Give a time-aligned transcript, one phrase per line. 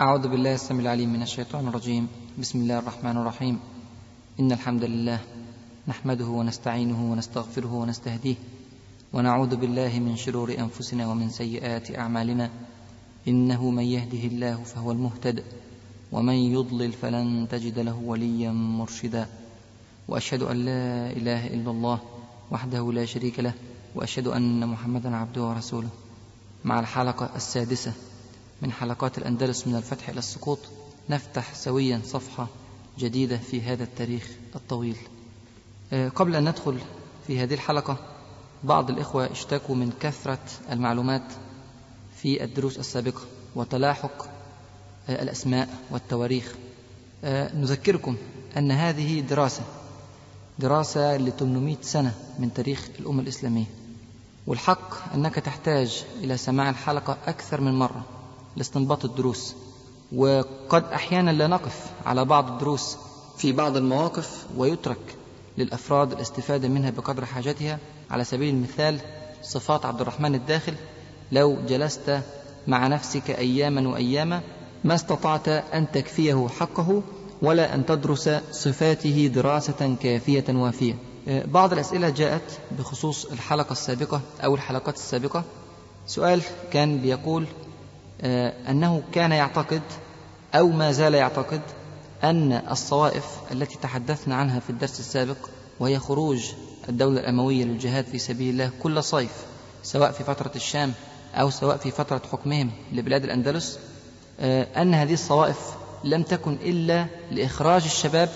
[0.00, 2.08] أعوذ بالله السميع العليم من الشيطان الرجيم.
[2.38, 3.60] بسم الله الرحمن الرحيم.
[4.40, 5.20] إن الحمد لله
[5.88, 8.34] نحمده ونستعينه ونستغفره ونستهديه
[9.12, 12.50] ونعوذ بالله من شرور أنفسنا ومن سيئات أعمالنا.
[13.28, 15.44] إنه من يهده الله فهو المهتد
[16.12, 19.26] ومن يضلل فلن تجد له وليا مرشدا.
[20.08, 22.00] وأشهد أن لا إله إلا الله
[22.50, 23.52] وحده لا شريك له
[23.94, 25.88] وأشهد أن محمدا عبده ورسوله.
[26.64, 27.92] مع الحلقة السادسة
[28.62, 30.58] من حلقات الأندلس من الفتح إلى السقوط
[31.10, 32.46] نفتح سويا صفحة
[32.98, 34.96] جديدة في هذا التاريخ الطويل.
[36.14, 36.78] قبل أن ندخل
[37.26, 37.96] في هذه الحلقة
[38.64, 40.38] بعض الإخوة اشتكوا من كثرة
[40.70, 41.32] المعلومات
[42.16, 43.20] في الدروس السابقة
[43.54, 44.26] وتلاحق
[45.08, 46.54] الأسماء والتواريخ.
[47.54, 48.16] نذكركم
[48.56, 49.62] أن هذه دراسة
[50.58, 53.64] دراسة ل 800 سنة من تاريخ الأمة الإسلامية.
[54.46, 58.04] والحق أنك تحتاج إلى سماع الحلقة أكثر من مرة.
[58.56, 59.54] لاستنباط الدروس.
[60.16, 62.96] وقد أحيانا لا نقف على بعض الدروس
[63.38, 65.16] في بعض المواقف ويترك
[65.58, 67.78] للأفراد الاستفادة منها بقدر حاجتها.
[68.10, 69.00] على سبيل المثال
[69.42, 70.74] صفات عبد الرحمن الداخل
[71.32, 72.20] لو جلست
[72.66, 74.40] مع نفسك أياما وأياما
[74.84, 77.02] ما استطعت أن تكفيه حقه
[77.42, 80.98] ولا أن تدرس صفاته دراسة كافية وافية.
[81.26, 85.44] بعض الأسئلة جاءت بخصوص الحلقة السابقة أو الحلقات السابقة.
[86.06, 87.46] سؤال كان بيقول
[88.68, 89.82] أنه كان يعتقد
[90.54, 91.60] أو ما زال يعتقد
[92.24, 95.36] أن الصوائف التي تحدثنا عنها في الدرس السابق
[95.80, 96.44] وهي خروج
[96.88, 99.32] الدولة الأموية للجهاد في سبيل الله كل صيف
[99.82, 100.92] سواء في فترة الشام
[101.34, 103.78] أو سواء في فترة حكمهم لبلاد الأندلس
[104.76, 105.58] أن هذه الصوائف
[106.04, 108.28] لم تكن إلا لإخراج الشباب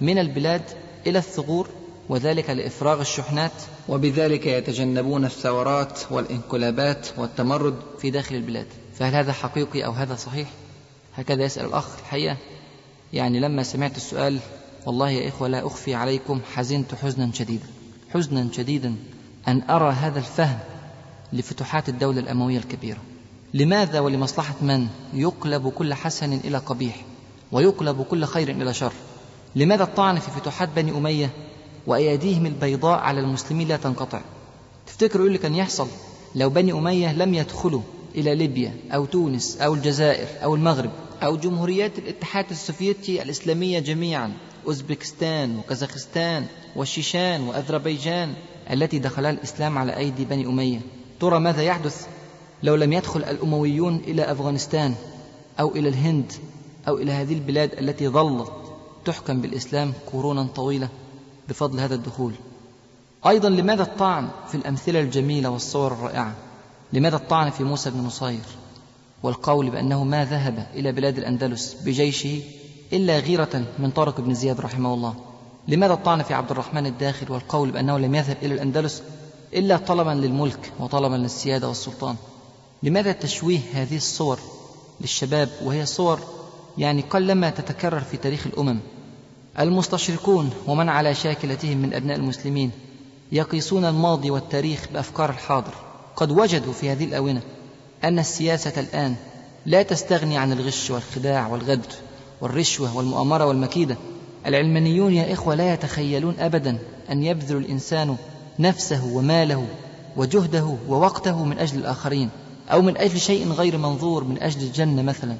[0.00, 0.62] من البلاد
[1.06, 1.68] إلى الثغور
[2.08, 3.52] وذلك لإفراغ الشحنات
[3.88, 8.66] وبذلك يتجنبون الثورات والانقلابات والتمرد في داخل البلاد.
[9.02, 10.48] فهل هذا حقيقي أو هذا صحيح؟
[11.16, 12.36] هكذا يسأل الأخ الحقيقة.
[13.12, 14.38] يعني لما سمعت السؤال
[14.86, 17.66] والله يا إخوة لا أخفي عليكم حزنت حزنا شديدا.
[18.14, 18.96] حزنا شديدا
[19.48, 20.58] أن أرى هذا الفهم
[21.32, 22.98] لفتوحات الدولة الأموية الكبيرة.
[23.54, 27.04] لماذا ولمصلحة من؟ يقلب كل حسن إلى قبيح
[27.52, 28.92] ويقلب كل خير إلى شر.
[29.56, 31.30] لماذا الطعن في فتوحات بني أمية
[31.86, 34.20] وأيديهم البيضاء على المسلمين لا تنقطع؟
[34.86, 35.88] تفتكروا إيه اللي كان يحصل
[36.34, 37.82] لو بني أمية لم يدخلوا
[38.14, 40.90] إلى ليبيا أو تونس أو الجزائر أو المغرب
[41.22, 44.32] أو جمهوريات الاتحاد السوفيتي الإسلامية جميعا
[44.66, 46.46] أوزبكستان وكازاخستان
[46.76, 48.34] والشيشان وأذربيجان
[48.70, 50.80] التي دخلها الإسلام على أيدي بني أمية.
[51.20, 52.06] ترى ماذا يحدث؟
[52.62, 54.94] لو لم يدخل الأمويون إلى أفغانستان
[55.60, 56.32] أو إلى الهند
[56.88, 58.52] أو إلى هذه البلاد التي ظلت
[59.04, 60.88] تحكم بالإسلام قرونا طويلة
[61.48, 62.32] بفضل هذا الدخول.
[63.26, 66.34] أيضا لماذا الطعن في الأمثلة الجميلة والصور الرائعة؟
[66.92, 68.44] لماذا الطعن في موسى بن نصير؟
[69.22, 72.40] والقول بأنه ما ذهب إلى بلاد الأندلس بجيشه
[72.92, 75.14] إلا غيرة من طارق بن زياد رحمه الله.
[75.68, 79.02] لماذا الطعن في عبد الرحمن الداخل؟ والقول بأنه لم يذهب إلى الأندلس
[79.54, 82.16] إلا طلبا للملك وطلبا للسيادة والسلطان.
[82.82, 84.38] لماذا تشويه هذه الصور
[85.00, 86.20] للشباب وهي صور
[86.78, 88.78] يعني قلما تتكرر في تاريخ الأمم؟
[89.58, 92.70] المستشرقون ومن على شاكلتهم من أبناء المسلمين
[93.32, 95.74] يقيسون الماضي والتاريخ بأفكار الحاضر.
[96.16, 97.40] قد وجدوا في هذه الآونة
[98.04, 99.14] أن السياسة الآن
[99.66, 101.88] لا تستغني عن الغش والخداع والغدر
[102.40, 103.96] والرشوة والمؤامرة والمكيدة.
[104.46, 106.78] العلمانيون يا إخوة لا يتخيلون أبدا
[107.10, 108.16] أن يبذل الإنسان
[108.58, 109.66] نفسه وماله
[110.16, 112.30] وجهده ووقته من أجل الآخرين
[112.68, 115.36] أو من أجل شيء غير منظور من أجل الجنة مثلا.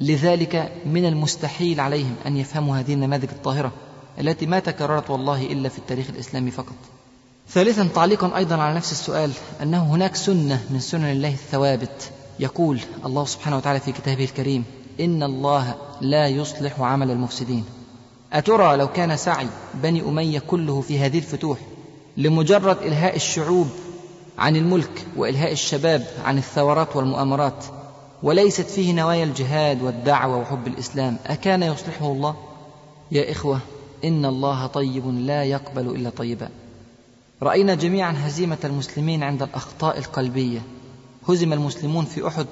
[0.00, 3.72] لذلك من المستحيل عليهم أن يفهموا هذه النماذج الطاهرة
[4.20, 6.74] التي ما تكررت والله إلا في التاريخ الإسلامي فقط.
[7.48, 9.30] ثالثا تعليقا أيضا على نفس السؤال
[9.62, 12.10] أنه هناك سنة من سنن الله الثوابت.
[12.40, 14.64] يقول الله سبحانه وتعالى في كتابه الكريم
[15.00, 17.64] إن الله لا يصلح عمل المفسدين.
[18.32, 21.58] أترى لو كان سعي بني أمية كله في هذه الفتوح
[22.16, 23.68] لمجرد إلهاء الشعوب
[24.38, 27.64] عن الملك وإلهاء الشباب عن الثورات والمؤامرات
[28.22, 32.36] وليست فيه نوايا الجهاد والدعوة وحب الإسلام أكان يصلحه الله؟
[33.12, 33.60] يا إخوة
[34.04, 36.48] إن الله طيب لا يقبل إلا طيبا.
[37.42, 40.62] رأينا جميعا هزيمة المسلمين عند الأخطاء القلبية.
[41.28, 42.46] هزم المسلمون في أحد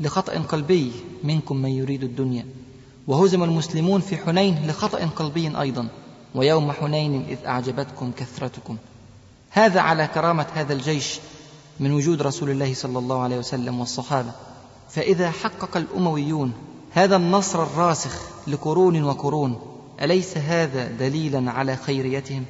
[0.00, 0.92] لخطأ قلبي
[1.24, 2.46] منكم من يريد الدنيا.
[3.06, 5.88] وهزم المسلمون في حنين لخطأ قلبي أيضا.
[6.34, 8.76] ويوم حنين إذ أعجبتكم كثرتكم.
[9.50, 11.18] هذا على كرامة هذا الجيش
[11.80, 14.32] من وجود رسول الله صلى الله عليه وسلم والصحابة.
[14.90, 16.52] فإذا حقق الأمويون
[16.92, 19.60] هذا النصر الراسخ لقرون وقرون
[20.02, 22.44] أليس هذا دليلا على خيريتهم؟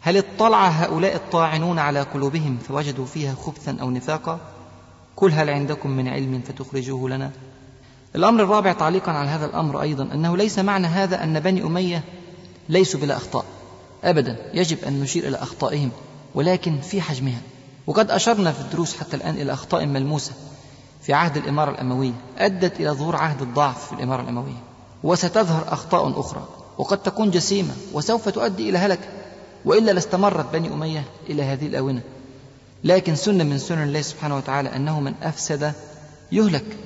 [0.00, 4.40] هل اطلع هؤلاء الطاعنون على قلوبهم فوجدوا فيها خبثا أو نفاقا؟
[5.16, 7.30] قل هل عندكم من علم فتخرجوه لنا؟
[8.16, 12.04] الأمر الرابع تعليقا على هذا الأمر أيضا أنه ليس معنى هذا أن بني أمية
[12.68, 13.44] ليسوا بلا أخطاء.
[14.04, 15.90] أبدا يجب أن نشير إلى أخطائهم
[16.34, 17.40] ولكن في حجمها.
[17.86, 20.32] وقد أشرنا في الدروس حتى الآن إلى أخطاء ملموسة.
[21.02, 24.62] في عهد الإمارة الأموية أدت إلى ظهور عهد الضعف في الإمارة الأموية.
[25.02, 26.48] وستظهر أخطاء أخرى
[26.78, 29.27] وقد تكون جسيمة وسوف تؤدي إلى هلك.
[29.64, 32.00] وإلا لاستمرت بني أمية إلى هذه الآونة.
[32.84, 35.72] لكن سنة من سنن الله سبحانه وتعالى أنه من أفسد
[36.32, 36.76] يهلك.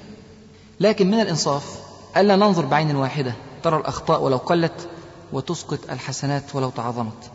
[0.81, 1.79] لكن من الإنصاف
[2.17, 3.35] ألا ننظر بعين واحدة.
[3.63, 4.89] ترى الأخطاء ولو قلت
[5.33, 7.31] وتسقط الحسنات ولو تعظمت.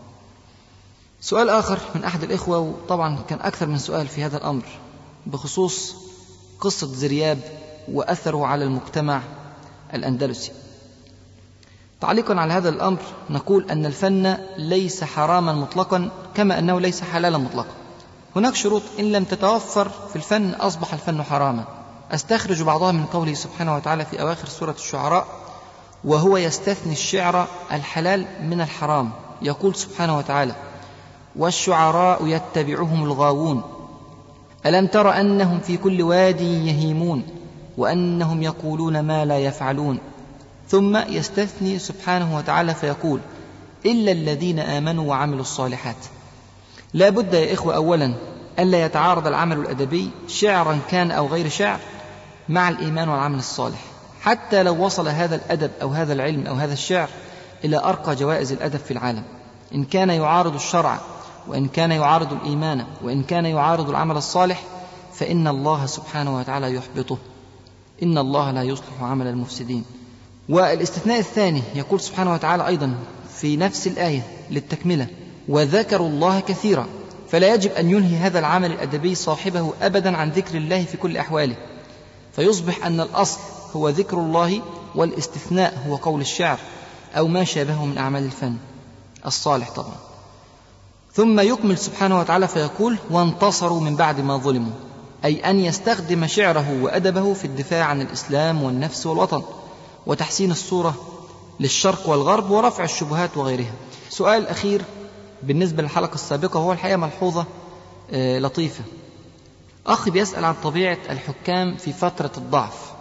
[1.22, 4.66] سؤال آخر من أحد الإخوة وطبعا كان أكثر من سؤال في هذا الأمر
[5.26, 5.96] بخصوص
[6.60, 7.40] قصة زرياب
[7.92, 9.22] وأثره على المجتمع
[9.94, 10.52] الأندلسي.
[12.02, 13.00] تعليقا على هذا الأمر
[13.30, 17.74] نقول أن الفن ليس حراما مطلقا كما أنه ليس حلالا مطلقا.
[18.36, 21.64] هناك شروط إن لم تتوفر في الفن أصبح الفن حراما.
[22.12, 25.28] أستخرج بعضها من قوله سبحانه وتعالى في أواخر سورة الشعراء
[26.04, 29.12] وهو يستثني الشعر الحلال من الحرام.
[29.42, 30.56] يقول سبحانه وتعالى
[31.36, 33.64] والشعراء يتبعهم الغاوون
[34.66, 37.24] ألم تر أنهم في كل واد يهيمون
[37.78, 40.00] وأنهم يقولون ما لا يفعلون.
[40.70, 43.20] ثم يستثني سبحانه وتعالى فيقول
[43.86, 45.96] إلا الذين آمنوا وعملوا الصالحات.
[46.94, 48.14] لا بد يا إخوة أولا
[48.60, 51.80] ألا يتعارض العمل الأدبي شعرا كان أو غير شعر
[52.50, 53.80] مع الإيمان والعمل الصالح.
[54.22, 57.10] حتى لو وصل هذا الأدب أو هذا العلم أو هذا الشعر
[57.66, 59.24] إلى أرقى جوائز الأدب في العالم.
[59.76, 61.00] إن كان يعارض الشرع
[61.48, 64.64] وإن كان يعارض الإيمان وإن كان يعارض العمل الصالح
[65.14, 67.18] فإن الله سبحانه وتعالى يحبطه.
[68.04, 69.86] إن الله لا يصلح عمل المفسدين.
[70.50, 72.96] والاستثناء الثاني يقول سبحانه وتعالى أيضا
[73.36, 74.22] في نفس الآية
[74.52, 75.08] للتكملة
[75.48, 76.88] وذكروا الله كثيرا
[77.30, 81.56] فلا يجب أن ينهي هذا العمل الأدبي صاحبه أبدا عن ذكر الله في كل أحواله.
[82.36, 83.40] فيصبح أن الأصل
[83.76, 84.62] هو ذكر الله
[84.96, 86.60] والاستثناء هو قول الشعر
[87.18, 88.56] أو ما شابهه من أعمال الفن
[89.26, 89.96] الصالح طبعا.
[91.14, 94.74] ثم يكمل سبحانه وتعالى فيقول وانتصروا من بعد ما ظلموا
[95.26, 99.44] أي أن يستخدم شعره وأدبه في الدفاع عن الإسلام والنفس والوطن.
[100.08, 100.96] وتحسين الصورة
[101.60, 103.74] للشرق والغرب ورفع الشبهات وغيرها.
[104.10, 104.82] سؤال أخير
[105.44, 107.46] بالنسبة للحلقة السابقة هو الحقيقة ملحوظة
[108.12, 108.84] آه، لطيفة.
[109.88, 112.92] أخ بيسأل عن طبيعة الحكام في فترة الضعف.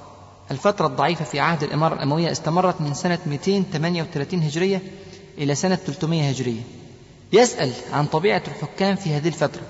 [0.50, 4.82] الفترة الضعيفة في عهد الإمارة الأموية استمرت من سنة 238 هجرية
[5.38, 6.60] إلى سنة 300 هجرية.
[7.32, 9.62] يسأل عن طبيعة الحكام في هذه الفترة.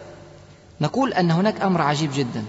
[0.80, 2.44] نقول أن هناك أمر عجيب جدا.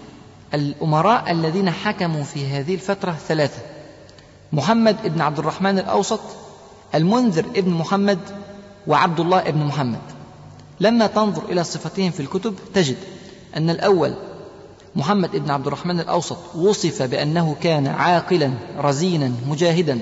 [0.53, 3.76] الأمراء الذين حكموا في هذه الفترة ثلاثة.
[4.53, 6.19] محمد بن عبد الرحمن الأوسط
[6.95, 8.19] المنذر ابن محمد
[8.88, 10.01] وعبد الله ابن محمد.
[10.79, 12.97] لما تنظر إلى صفتهم في الكتب تجد
[13.57, 14.13] أن الأول
[14.95, 19.99] محمد بن عبد الرحمن الأوسط وصف بأنه كان عاقلا رزينا مجاهدا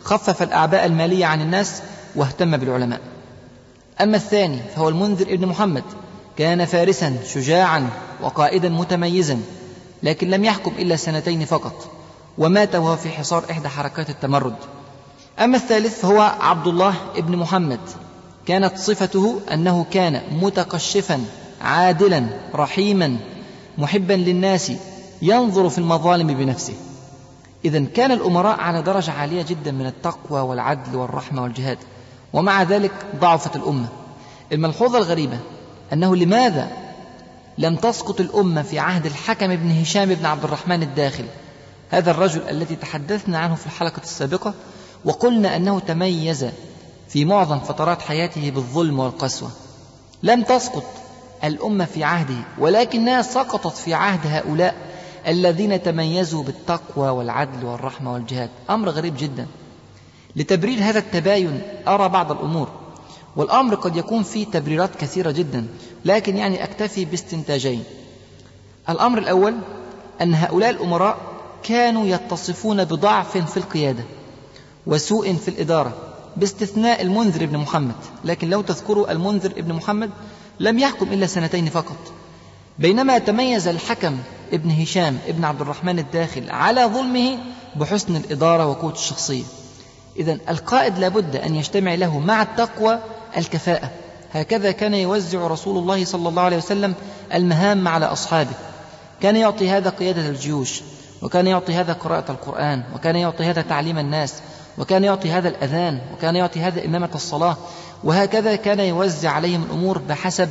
[0.00, 1.82] خفف الأعباء المالية عن الناس
[2.16, 3.00] واهتم بالعلماء.
[4.00, 5.84] أما الثاني فهو المنذر ابن محمد
[6.36, 7.90] كان فارسا شجاعا
[8.22, 9.40] وقائدا متميزا
[10.02, 11.90] لكن لم يحكم إلا سنتين فقط.
[12.38, 14.56] ومات وهو في حصار إحدى حركات التمرد.
[15.38, 17.80] أما الثالث فهو عبد الله ابن محمد.
[18.46, 21.24] كانت صفته أنه كان متقشفا
[21.60, 23.16] عادلا رحيما
[23.78, 24.72] محبا للناس
[25.22, 26.74] ينظر في المظالم بنفسه.
[27.64, 31.78] إذا كان الأمراء على درجة عالية جدا من التقوى والعدل والرحمة والجهاد.
[32.32, 33.86] ومع ذلك ضعفت الأمة.
[34.52, 35.38] الملحوظة الغريبة
[35.92, 36.68] أنه لماذا
[37.58, 41.24] لم تسقط الأمة في عهد الحكم بن هشام بن عبد الرحمن الداخل؟
[41.92, 44.54] هذا الرجل الذي تحدثنا عنه في الحلقة السابقة
[45.04, 46.46] وقلنا أنه تميز
[47.08, 49.50] في معظم فترات حياته بالظلم والقسوة.
[50.22, 50.84] لم تسقط
[51.44, 54.74] الأمة في عهده ولكنها سقطت في عهد هؤلاء
[55.26, 58.50] الذين تميزوا بالتقوى والعدل والرحمة والجهاد.
[58.70, 59.46] أمر غريب جدا.
[60.36, 62.68] لتبرير هذا التباين أرى بعض الأمور
[63.36, 65.66] والأمر قد يكون فيه تبريرات كثيرة جدا
[66.04, 67.84] لكن يعني أكتفي باستنتاجين.
[68.88, 69.54] الأمر الأول
[70.20, 71.31] أن هؤلاء الأمراء
[71.62, 74.04] كانوا يتصفون بضعف في القيادة
[74.86, 75.92] وسوء في الإدارة
[76.36, 77.94] باستثناء المنذر بن محمد.
[78.24, 80.10] لكن لو تذكروا المنذر بن محمد
[80.60, 82.12] لم يحكم إلا سنتين فقط.
[82.78, 84.18] بينما تميز الحكم
[84.52, 87.38] ابن هشام ابن عبد الرحمن الداخل على ظلمه
[87.76, 89.44] بحسن الإدارة وقوة الشخصية.
[90.16, 92.98] إذا القائد لابد أن يجتمع له مع التقوى
[93.36, 93.90] الكفاءة.
[94.32, 96.94] هكذا كان يوزع رسول الله صلى الله عليه وسلم
[97.34, 98.54] المهام على أصحابه.
[99.20, 100.82] كان يعطي هذا قيادة الجيوش.
[101.22, 104.34] وكان يعطي هذا قراءة القرآن وكان يعطي هذا تعليم الناس
[104.78, 107.56] وكان يعطي هذا الأذان وكان يعطي هذا إمامة الصلاة
[108.04, 110.48] وهكذا كان يوزع عليهم الأمور بحسب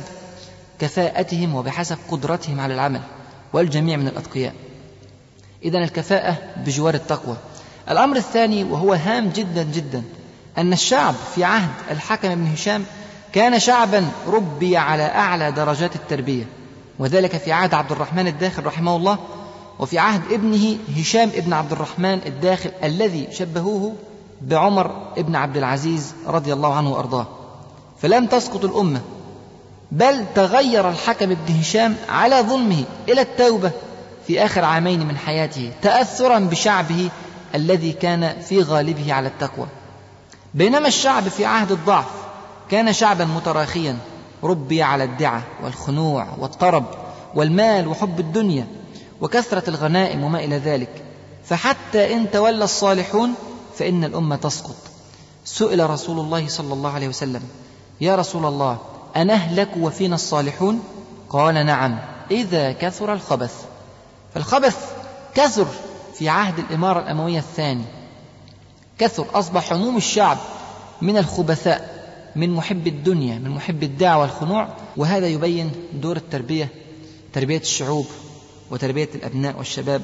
[0.78, 3.00] كفاءتهم وبحسب قدرتهم على العمل
[3.52, 4.54] والجميع من الأتقياء.
[5.64, 7.36] إذا الكفاءة بجوار التقوى.
[7.90, 10.02] الأمر الثاني وهو هام جدا جدا
[10.58, 12.84] أن الشعب في عهد الحكم بن هشام
[13.32, 16.44] كان شعبا ربي على أعلى درجات التربية
[16.98, 19.18] وذلك في عهد عبد الرحمن الداخل رحمه الله
[19.78, 23.94] وفي عهد ابنه هشام ابن عبد الرحمن الداخل الذي شبهوه
[24.40, 27.26] بعمر ابن عبد العزيز رضي الله عنه وأرضاه.
[27.98, 29.00] فلم تسقط الأمة
[29.92, 33.70] بل تغير الحكم ابن هشام على ظلمه إلى التوبة
[34.26, 37.08] في آخر عامين من حياته تاثرا بشعبه
[37.54, 39.66] الذي كان في غالبه على التقوى.
[40.54, 42.10] بينما الشعب في عهد الضعف
[42.70, 43.98] كان شعبا متراخيا
[44.42, 46.84] ربي على الدعة والخنوع والطرب
[47.34, 48.66] والمال وحب الدنيا.
[49.22, 51.04] وكثرة الغنائم وما إلى ذلك.
[51.44, 53.34] فحتى إن تولى الصالحون
[53.78, 54.76] فإن الأمة تسقط.
[55.44, 57.42] سئل رسول الله صلى الله عليه وسلم
[58.00, 58.78] يا رسول الله
[59.16, 60.82] أنهلك وفينا الصالحون؟
[61.30, 61.98] قال نعم
[62.30, 63.64] إذا كثر الخبث.
[64.34, 64.76] فالخبث
[65.34, 65.66] كثر
[66.14, 67.84] في عهد الإمارة الأموية الثاني.
[68.98, 70.38] كثر أصبح عموم الشعب
[71.02, 72.02] من الخبثاء
[72.36, 74.68] من محب الدنيا من محب الدعوة والخنوع.
[74.96, 76.68] وهذا يبين دور التربية
[77.32, 78.06] تربية الشعوب.
[78.72, 80.02] وتربية الأبناء والشباب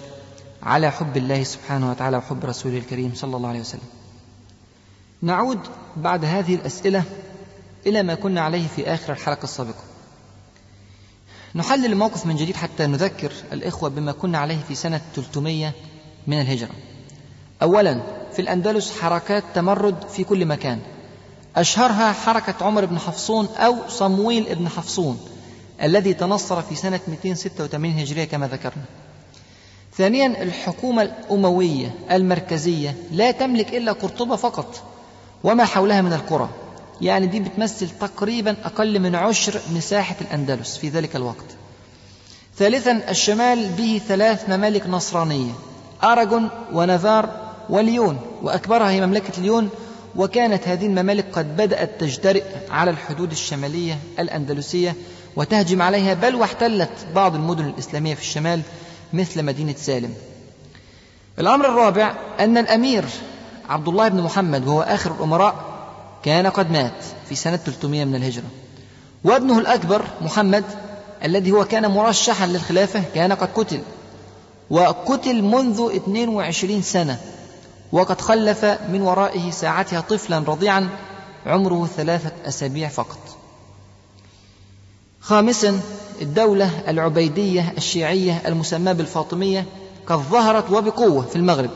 [0.62, 3.88] على حب الله سبحانه وتعالى وحب رسوله الكريم صلى الله عليه وسلم.
[5.22, 5.58] نعود
[5.96, 7.02] بعد هذه الأسئلة
[7.87, 9.82] إلى ما كنا عليه في آخر الحلقة السابقة.
[11.54, 15.72] نحلل الموقف من جديد حتى نذكر الإخوة بما كنا عليه في سنة 300
[16.26, 16.75] من الهجرة.
[17.62, 20.80] أولا في الأندلس حركات تمرد في كل مكان.
[21.56, 25.20] أشهرها حركة عمر بن حفصون أو صمويل بن حفصون.
[25.82, 28.82] الذي تنصر في سنة 286 هجرية كما ذكرنا.
[29.97, 34.82] ثانيا الحكومة الأموية المركزية لا تملك إلا قرطبة فقط
[35.44, 36.49] وما حولها من القرى.
[37.00, 41.44] يعني دي بتمثل تقريبا أقل من عشر مساحة الأندلس في ذلك الوقت.
[42.56, 45.52] ثالثا الشمال به ثلاث ممالك نصرانية
[46.04, 49.68] أراغون ونافار وليون وأكبرها هي مملكة ليون
[50.16, 54.94] وكانت هذه الممالك قد بدأت تجترئ على الحدود الشمالية الأندلسية
[55.37, 58.61] وتهجم عليها بل واحتلت بعض المدن الإسلامية في الشمال
[59.12, 60.14] مثل مدينة سالم.
[61.38, 63.04] الأمر الرابع أن الأمير
[63.68, 65.54] عبد الله بن محمد وهو آخر الأمراء
[66.23, 68.44] كان قد مات في سنة 300 من الهجرة.
[69.25, 70.64] وابنه الأكبر محمد
[71.25, 73.80] الذي هو كان مرشحا للخلافة كان قد قتل.
[74.70, 77.18] وقتل منذ 22 سنة.
[77.92, 80.88] وقد خلف من ورائه ساعتها طفلا رضيعا
[81.47, 83.18] عمره ثلاثة أسابيع فقط.
[85.28, 85.80] خامسا
[86.23, 89.66] الدولة العبيدية الشيعية المسماة بالفاطمية
[90.06, 91.70] قد ظهرت وبقوة في المغرب.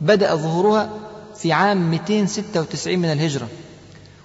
[0.00, 0.90] بدأ ظهورها
[1.36, 3.48] في عام 296 من الهجرة.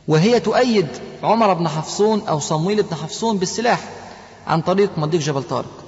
[0.07, 0.87] وهي تؤيد
[1.23, 3.89] عمر بن حفصون أو صمويل بن حفصون بالسلاح
[4.47, 5.83] عن طريق مضيق جبل طارق.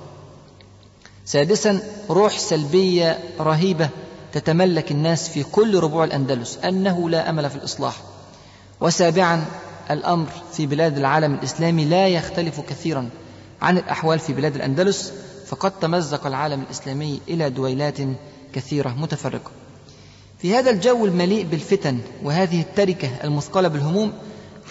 [1.26, 3.90] سادسا روح سلبية رهيبة
[4.34, 7.96] تتملك الناس في كل ربوع الأندلس أنه لا أمل في الإصلاح.
[8.82, 9.46] وسابعا
[9.94, 13.10] الأمر في بلاد العالم الإسلامي لا يختلف كثيرا
[13.62, 15.14] عن الأحوال في بلاد الأندلس
[15.48, 17.98] فقد تمزق العالم الإسلامي إلى دويلات
[18.54, 19.52] كثيرة متفرقة.
[20.40, 24.14] في هذا الجو المليء بالفتن وهذه التركة المثقلة بالهموم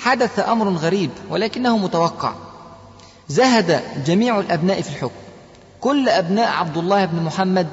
[0.02, 2.34] حدث أمر غريب ولكنه متوقع.
[3.28, 5.20] زهد جميع الأبناء في الحكم.
[5.80, 7.68] كل أبناء عبد الله بن محمد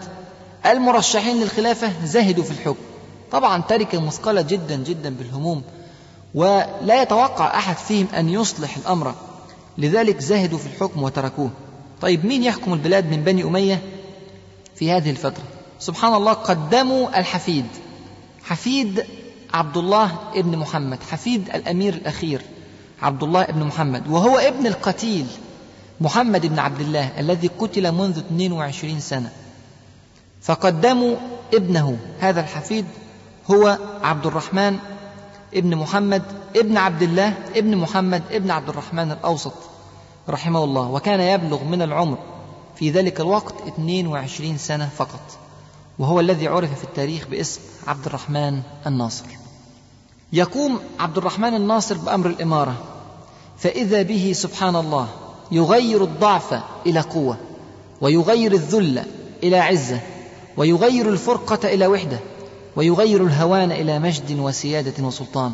[0.66, 2.84] المرشحين للخلافة زهدوا في الحكم.
[3.32, 5.64] طبعا تركة مثقلة جدا جدا بالهموم
[6.38, 9.16] ولا يتوقع أحد فيهم أن يصلح الأمر.
[9.78, 11.50] لذلك زهدوا في الحكم وتركوه.
[12.02, 13.82] طيب مين يحكم البلاد من بني أمية
[14.76, 15.44] في هذه الفترة؟
[15.80, 17.66] سبحان الله قدموا الحفيد.
[18.44, 19.06] حفيد
[19.54, 22.42] عبد الله ابن محمد حفيد الأمير الأخير
[23.02, 24.08] عبد الله ابن محمد.
[24.08, 25.26] وهو ابن القتيل
[26.02, 29.32] محمد بن عبد الله الذي قتل منذ 22 سنة.
[30.42, 31.16] فقدموا
[31.54, 31.98] ابنه.
[32.20, 32.86] هذا الحفيد
[33.52, 34.80] هو عبد الرحمن
[35.54, 36.24] ابن محمد
[36.56, 39.54] ابن عبد الله ابن محمد ابن عبد الرحمن الأوسط
[40.30, 40.92] رحمه الله.
[40.92, 42.18] وكان يبلغ من العمر
[42.76, 45.38] في ذلك الوقت 22 سنة فقط
[46.00, 49.26] وهو الذي عرف في التاريخ باسم عبد الرحمن الناصر.
[50.34, 52.76] يقوم عبد الرحمن الناصر بأمر الإمارة
[53.58, 55.08] فإذا به سبحان الله
[55.52, 57.38] يغير الضعف إلى قوة
[58.02, 59.04] ويغير الذل
[59.44, 60.00] إلى عزة
[60.58, 62.20] ويغير الفرقة إلى وحدة.
[62.78, 65.54] ويغير الهوان إلى مجد وسيادة وسلطان.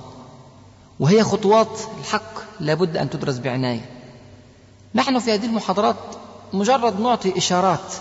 [0.99, 3.89] وهي خطوات الحق لابد أن تدرس بعناية.
[4.95, 5.95] نحن في هذه المحاضرات
[6.53, 7.93] مجرد نعطي إشارات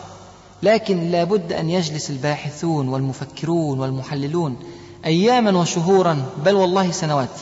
[0.63, 4.57] لكن لابد أن يجلس الباحثون والمفكرون والمحللون
[5.05, 7.41] أياما وشهورا بل والله سنوات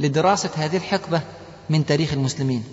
[0.00, 1.20] لدراسة هذه الحقبة
[1.70, 2.64] من تاريخ المسلمين.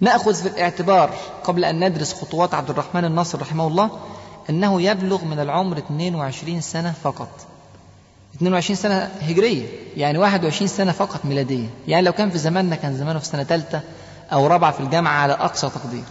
[0.00, 3.90] نأخذ في الاعتبار قبل أن ندرس خطوات عبد الرحمن الناصر رحمه الله
[4.50, 7.28] أنه يبلغ من العمر 22 سنة فقط.
[8.34, 11.68] 22 سنة هجرية يعني 21 سنة فقط ميلادية.
[11.88, 13.80] يعني لو كان في زماننا كان زمانه في سنة ثالثة
[14.32, 16.04] أو رابعة في الجامعة على أقصى تقدير.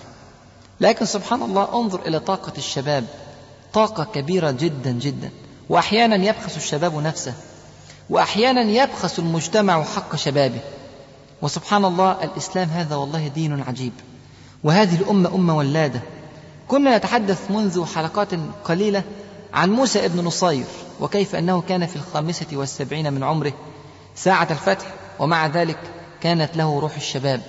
[0.82, 3.06] لكن سبحان الله انظر إلى طاقة الشباب.
[3.74, 5.30] طاقة كبيرة جدا جدا.
[5.70, 7.34] وأحيانا يبخس الشباب نفسه.
[8.10, 10.60] وأحيانا يبخس المجتمع حق شبابه.
[11.42, 13.94] وسبحان الله الإسلام هذا والله دين عجيب.
[14.64, 16.02] وهذه الأمة أمة ولادة.
[16.68, 18.30] كنا نتحدث منذ حلقات
[18.64, 19.04] قليلة
[19.54, 20.66] عن موسى ابن نصير
[21.00, 23.54] وكيف أنه كان في الخامسة والسبعين من عمره
[24.16, 24.86] ساعة الفتح
[25.20, 25.80] ومع ذلك
[26.22, 27.42] كانت له روح الشباب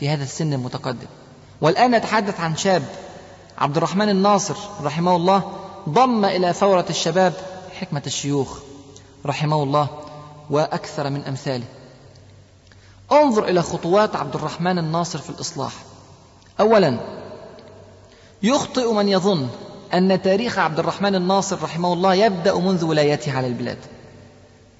[0.00, 1.06] في هذا السن المتقدم.
[1.60, 2.82] والآن نتحدث عن شاب
[3.58, 5.52] عبد الرحمن الناصر رحمه الله
[5.88, 7.32] ضم إلى ثورة الشباب
[7.80, 8.58] حكمة الشيوخ
[9.26, 9.88] رحمه الله
[10.50, 11.64] وأكثر من أمثاله.
[13.12, 15.72] انظر إلى خطوات عبد الرحمن الناصر في الإصلاح.
[16.60, 16.98] أولا
[18.44, 19.48] يخطئ من يظن
[19.94, 23.78] أن تاريخ عبد الرحمن الناصر رحمه الله يبدأ منذ ولايته على البلاد.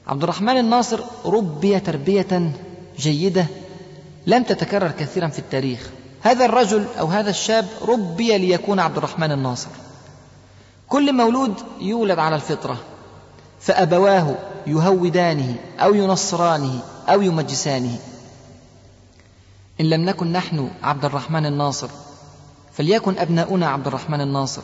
[0.06, 2.52] عبد الرحمن الناصر ربي تربية
[2.98, 3.46] جيدة
[4.26, 5.90] لم تتكرر كثيرا في التاريخ.
[6.22, 9.70] هذا الرجل أو هذا الشاب ربي ليكون عبد الرحمن الناصر.
[10.88, 12.78] كل مولود يولد على الفطرة
[13.60, 14.34] فأبواه
[14.66, 16.78] يهودانه أو ينصرانه
[17.08, 17.98] أو يمجسانه.
[19.80, 21.88] إن لم نكن نحن عبد الرحمن الناصر
[22.76, 24.62] فليكن أبناؤنا عبد الرحمن الناصر.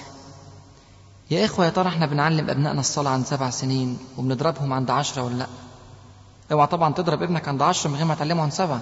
[1.30, 5.34] يا إخوة يا ترى إحنا بنعلم أبنائنا الصلاة عند سبع سنين وبنضربهم عند عشرة ولا
[5.34, 5.46] لأ؟
[6.52, 8.80] أوعى طبعا تضرب ابنك عند عشرة من غير ما تعلمه عند سبعة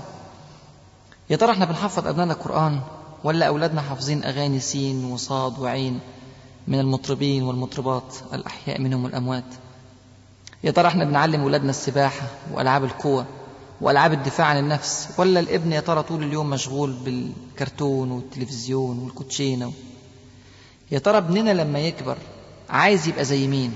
[1.30, 2.80] يا ترى إحنا بنحفظ أبنائنا القرآن
[3.24, 6.00] ولا أولادنا حافظين أغاني سين وصاد وعين
[6.68, 9.44] من المطربين والمطربات الأحياء منهم والأموات
[10.64, 13.26] يا ترى إحنا بنعلم أولادنا السباحة وألعاب القوة
[13.80, 19.72] وألعاب الدفاع عن النفس ولا الابن يا ترى طول اليوم مشغول بالكرتون والتلفزيون والكوتشينة؟
[20.90, 22.16] يا ترى ابننا لما يكبر
[22.70, 23.74] عايز يبقى زي مين؟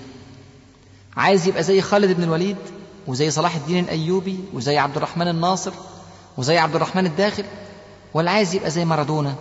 [1.16, 2.56] عايز يبقى زي خالد بن الوليد
[3.06, 5.73] وزي صلاح الدين الأيوبي وزي عبد الرحمن الناصر
[6.38, 7.45] وزي عبد الرحمن الداخل
[8.15, 9.34] ولا عايز يبقى زي مارادونا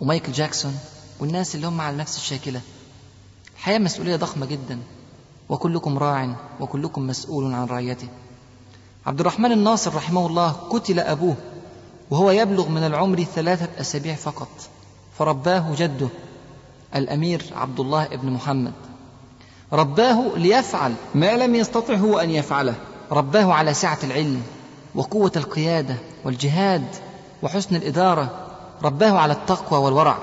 [0.00, 0.78] ومايكل جاكسون
[1.20, 2.60] والناس اللي هم على نفس الشاكلة؟
[3.56, 4.78] الحياة مسؤولية ضخمة جدا
[5.48, 8.08] وكلكم راع وكلكم مسؤول عن رعيته.
[9.06, 11.36] عبد الرحمن الناصر رحمه الله قتل أبوه
[12.10, 14.48] وهو يبلغ من العمر ثلاثة أسابيع فقط
[15.18, 16.08] فرباه جده
[16.96, 18.72] الأمير عبد الله بن محمد.
[19.72, 22.74] رباه ليفعل ما لم يستطع هو أن يفعله
[23.12, 24.42] رباه على سعة العلم
[24.94, 26.84] وقوة القيادة والجهاد
[27.42, 28.30] وحسن الإدارة
[28.82, 30.18] رباه على التقوى والورع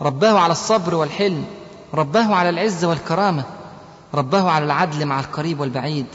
[0.00, 1.44] رباه على الصبر والحلم
[1.94, 3.44] رباه على العزة والكرامة
[4.14, 6.06] رباه على العدل مع القريب والبعيد.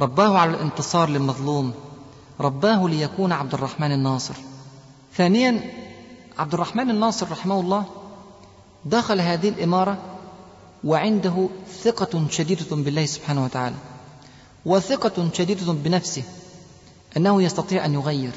[0.00, 1.72] رباه على الانتصار للمظلوم
[2.40, 4.34] رباه ليكون عبد الرحمن الناصر.
[5.16, 5.70] ثانيا
[6.38, 7.84] عبد الرحمن الناصر رحمه الله
[8.84, 9.98] دخل هذه الإمارة
[10.84, 11.48] وعنده
[11.82, 13.76] ثقة شديدة بالله سبحانه وتعالى
[14.66, 16.22] وثقة شديدة بنفسه
[17.16, 18.32] أنه يستطيع أن يغير.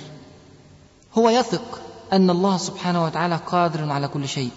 [1.18, 1.82] هو يثق
[2.14, 4.52] أن الله سبحانه وتعالى قادر على كل شيء.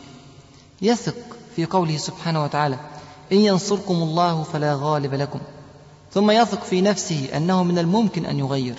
[0.82, 1.16] يثق
[1.56, 2.78] في قوله سبحانه وتعالى
[3.32, 5.40] إن ينصركم الله فلا غالب لكم.
[6.16, 8.74] ثم يثق في نفسه أنه من الممكن أن يغير.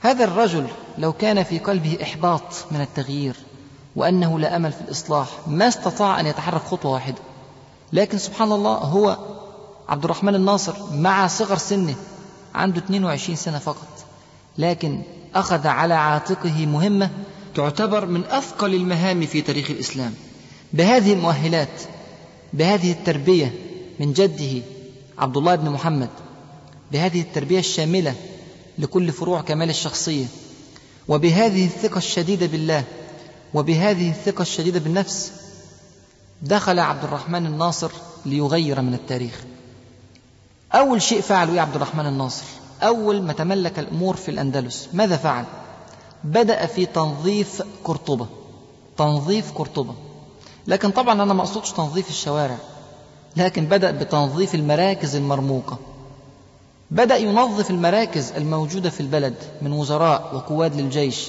[0.00, 0.66] هذا الرجل
[0.98, 3.36] لو كان في قلبه إحباط من التغيير
[3.96, 7.18] وأنه لا أمل في الإصلاح ما استطاع أن يتحرك خطوة واحدة.
[7.92, 9.18] لكن سبحان الله هو
[9.88, 11.94] عبد الرحمن الناصر مع صغر سنه
[12.54, 14.04] عنده 22 سنة فقط
[14.58, 15.02] لكن
[15.34, 17.10] أخذ على عاتقه مهمة
[17.54, 20.14] تعتبر من أثقل المهام في تاريخ الإسلام.
[20.72, 21.82] بهذه المؤهلات
[22.52, 23.54] بهذه التربية
[24.00, 24.62] من جده
[25.18, 26.08] عبد الله بن محمد
[26.92, 28.14] بهذه التربية الشاملة
[28.78, 30.26] لكل فروع كمال الشخصية
[31.08, 32.84] وبهذه الثقة الشديدة بالله
[33.54, 35.32] وبهذه الثقة الشديدة بالنفس
[36.42, 37.90] دخل عبد الرحمن الناصر
[38.26, 39.44] ليغير من التاريخ.
[40.74, 42.44] أول شيء فعله يا عبد الرحمن الناصر
[42.82, 45.44] أول ما تملك الأمور في الأندلس ماذا فعل؟
[46.24, 48.26] بدأ في تنظيف قرطبة
[48.98, 49.94] تنظيف قرطبة
[50.66, 52.58] لكن طبعا أنا ما أقصدش تنظيف الشوارع.
[53.38, 55.78] لكن بدأ بتنظيف المراكز المرموقة.
[56.90, 61.26] بدأ ينظف المراكز الموجودة في البلد من وزراء وقواد للجيش.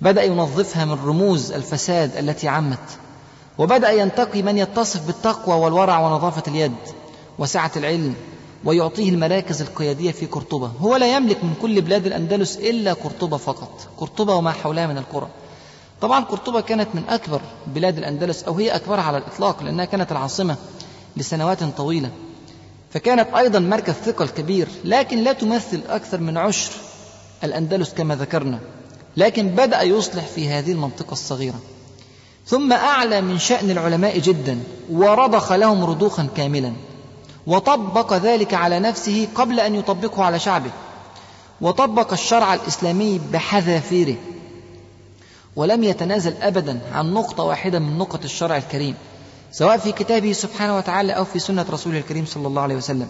[0.00, 2.98] بدأ ينظفها من رموز الفساد التي عمت.
[3.58, 6.72] وبدأ ينتقي من يتصف بالتقوى والورع ونظافة اليد
[7.38, 8.14] وسعة العلم
[8.64, 10.70] ويعطيه المراكز القيادية في قرطبة.
[10.80, 13.88] هو لا يملك من كل بلاد الأندلس إلا قرطبة فقط.
[13.98, 15.28] قرطبة وما حولها من القرى.
[16.00, 20.56] طبعا قرطبة كانت من أكبر بلاد الأندلس أو هي أكبرها على الإطلاق لأنها كانت العاصمة
[21.16, 22.10] لسنوات طويلة.
[22.92, 26.72] فكانت أيضا مركز ثقل كبير لكن لا تمثل أكثر من عشر
[27.44, 28.60] الأندلس كما ذكرنا
[29.16, 31.60] لكن بدأ يصلح في هذه المنطقة الصغيرة.
[32.46, 36.72] ثم أعلى من شأن العلماء جدا ورضخ لهم رضوخا كاملا
[37.46, 40.70] وطبق ذلك على نفسه قبل أن يطبقه على شعبه
[41.60, 44.16] وطبق الشرع الإسلامي بحذافيره.
[45.56, 48.94] ولم يتنازل أبدا عن نقطة واحدة من نقط الشرع الكريم.
[49.52, 53.08] سواء في كتابه سبحانه وتعالى أو في سنة رسوله الكريم صلى الله عليه وسلم.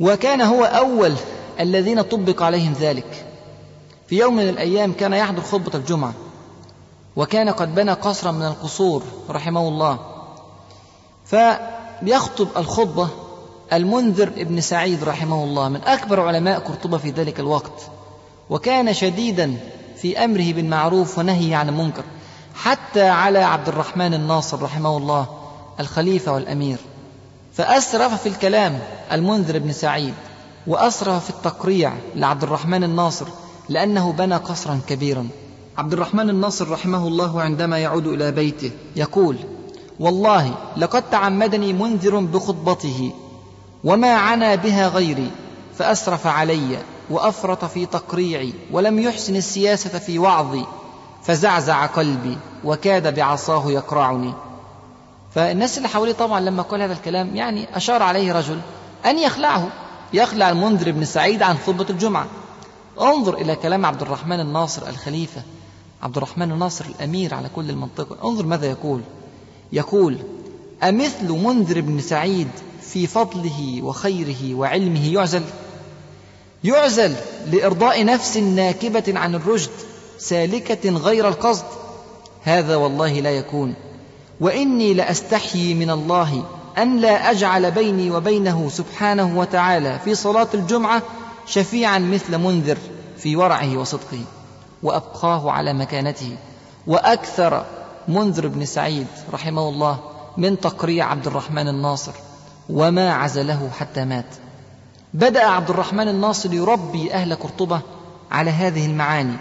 [0.00, 1.14] وكان هو أول
[1.60, 3.26] الذين طبق عليهم ذلك.
[4.08, 6.12] في يوم من الأيام كان يحضر خطبة الجمعة.
[7.16, 9.98] وكان قد بنى قصرا من القصور رحمه الله.
[11.26, 13.08] فيخطب الخطبة
[13.72, 17.82] المنذر ابن سعيد رحمه الله من أكبر علماء قرطبة في ذلك الوقت.
[18.50, 19.56] وكان شديدا
[19.96, 22.04] في أمره بالمعروف ونهيه عن المنكر.
[22.54, 25.26] حتى على عبد الرحمن الناصر رحمه الله
[25.80, 26.78] الخليفة والأمير.
[27.52, 28.78] فأسرف في الكلام
[29.12, 30.14] المنذر بن سعيد
[30.66, 33.26] وأسرف في التقريع لعبد الرحمن الناصر
[33.68, 35.28] لأنه بنى قصرا كبيرا.
[35.78, 39.36] عبد الرحمن الناصر رحمه الله عندما يعود إلى بيته يقول
[40.00, 43.12] والله لقد تعمدني منذر بخطبته
[43.84, 45.30] وما عنا بها غيري
[45.78, 46.78] فأسرف علي
[47.10, 50.64] وأفرط في تقريعي ولم يحسن السياسة في وعظي
[51.24, 54.34] فزعزع قلبي وكاد بعصاه يقرعني.
[55.34, 58.60] فالناس اللي حواليه طبعا لما قال هذا الكلام يعني أشار عليه رجل
[59.06, 59.68] أن يخلعه.
[60.12, 62.26] يخلع المنذر بن سعيد عن خطبة الجمعة.
[63.00, 65.42] انظر إلى كلام عبد الرحمن الناصر الخليفة.
[66.02, 68.28] عبد الرحمن الناصر الأمير على كل المنطقة.
[68.28, 69.00] انظر ماذا يقول.
[69.72, 70.18] يقول
[70.82, 72.48] أمثل منذر بن سعيد
[72.82, 75.42] في فضله وخيره وعلمه يعزل؟
[76.64, 77.14] يعزل
[77.46, 79.70] لإرضاء نفس ناكبة عن الرشد
[80.22, 81.64] سالكة غير القصد.
[82.42, 83.74] هذا والله لا يكون.
[84.40, 86.44] وإني لأستحيي من الله
[86.78, 91.02] أن لا أجعل بيني وبينه سبحانه وتعالى في صلاة الجمعة
[91.46, 92.78] شفيعا مثل منذر
[93.18, 94.24] في ورعه وصدقه
[94.82, 96.36] وأبقاه على مكانته.
[96.86, 97.64] وأكثر
[98.08, 99.98] منذر بن سعيد رحمه الله
[100.36, 102.12] من تقريع عبد الرحمن الناصر
[102.70, 104.34] وما عزله حتى مات.
[105.14, 107.80] بدأ عبد الرحمن الناصر يربي أهل قرطبة
[108.30, 109.36] على هذه المعاني.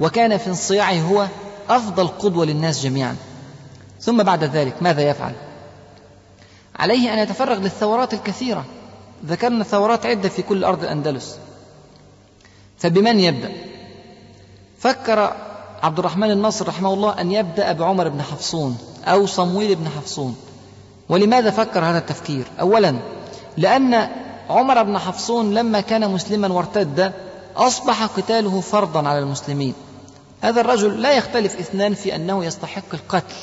[0.00, 1.26] وكان في انصياعه هو
[1.68, 3.16] أفضل قدوة للناس جميعا.
[4.00, 5.32] ثم بعد ذلك ماذا يفعل؟
[6.76, 8.64] عليه أن يتفرغ للثورات الكثيرة.
[9.26, 11.38] ذكرنا ثورات عدة في كل أرض الأندلس.
[12.78, 13.52] فبمن يبدأ؟
[14.78, 15.32] فكر
[15.82, 20.36] عبد الرحمن الناصر رحمه الله أن يبدأ بعمر بن حفصون أو صمويل بن حفصون.
[21.08, 22.96] ولماذا فكر هذا التفكير؟ أولا
[23.56, 24.08] لأن
[24.50, 27.12] عمر بن حفصون لما كان مسلما وارتد
[27.56, 29.74] أصبح قتاله فرضا على المسلمين.
[30.40, 33.34] هذا الرجل لا يختلف اثنان في أنه يستحق القتل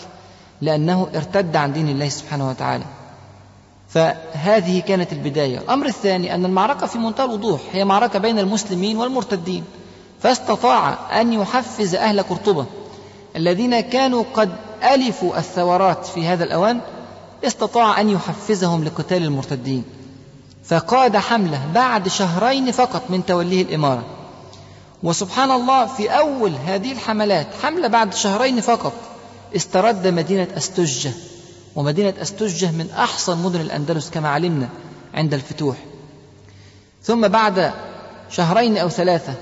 [0.62, 2.84] لأنه ارتد عن دين الله سبحانه وتعالى.
[3.90, 5.58] فهذه كانت البداية.
[5.58, 9.64] الأمر الثاني أن المعركة في منتهى الوضوح هي معركة بين المسلمين والمرتدين.
[10.22, 12.66] فاستطاع أن يحفز أهل قرطبة
[13.36, 14.50] الذين كانوا قد
[14.94, 16.82] ألفوا الثورات في هذا الأوان
[17.44, 19.84] استطاع أن يحفزهم لقتال المرتدين.
[20.64, 24.04] فقاد حملة بعد شهرين فقط من توليه الإمارة.
[25.04, 28.94] وسبحان الله في أول هذه الحملات حملة بعد شهرين فقط
[29.56, 31.12] استرد مدينة أستجة
[31.76, 34.70] ومدينة أستجة من أحسن مدن الأندلس كما علمنا
[35.14, 35.76] عند الفتوح.
[37.04, 37.72] ثم بعد
[38.30, 39.34] شهرين أو ثلاثة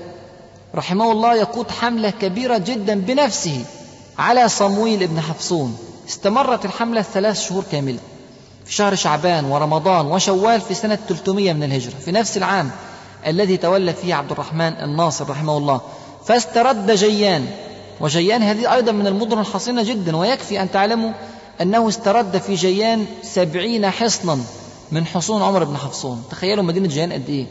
[0.74, 3.64] رحمه الله يقود حملة كبيرة جدا بنفسه
[4.18, 5.78] على صمويل بن حفصون.
[6.08, 7.98] استمرت الحملة ثلاث شهور كاملة.
[8.70, 12.70] في شهر شعبان ورمضان وشوال في سنة 300 من الهجرة في نفس العام
[13.26, 15.80] الذي تولى فيه عبد الرحمن الناصر رحمه الله.
[16.26, 17.46] فاسترد جيان
[18.00, 21.12] وجيان هذه أيضا من المدن الحصينة جدا ويكفي أن تعلموا
[21.60, 24.38] أنه استرد في جيان سبعين حصنا
[24.92, 26.24] من حصون عمر بن حفصون.
[26.30, 27.46] تخيلوا مدينة جيان قد إيه؟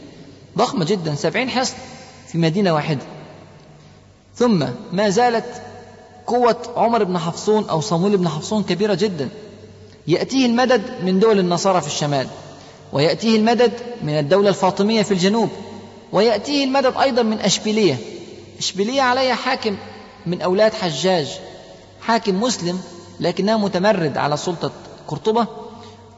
[0.58, 1.74] ضخمة جدا سبعين حصن
[2.28, 3.02] في مدينة واحدة.
[4.36, 5.62] ثم ما زالت
[6.26, 9.28] قوة عمر بن حفصون أو صمويل بن حفصون كبيرة جدا.
[10.10, 12.26] يأتيه المدد من دول النصارى في الشمال
[12.92, 15.48] ويأتيه المدد من الدولة الفاطمية في الجنوب
[16.12, 17.96] ويأتيه المدد أيضا من أشبيلية.
[18.58, 19.76] أشبيلية عليها حاكم
[20.26, 21.28] من أولاد حجاج
[22.02, 22.80] حاكم مسلم
[23.20, 24.72] لكنه متمرد على سلطة
[25.08, 25.46] قرطبة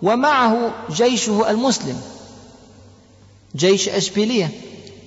[0.03, 2.01] ومعه جيشه المسلم
[3.57, 4.51] جيش أشبيلية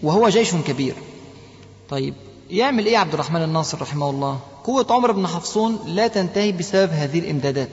[0.03, 0.95] وهو جيش كبير.
[1.89, 2.13] طيب
[2.49, 7.19] يعمل إيه عبد الرحمن الناصر رحمه الله؟ قوة عمر بن حفصون لا تنتهي بسبب هذه
[7.19, 7.69] الإمدادات.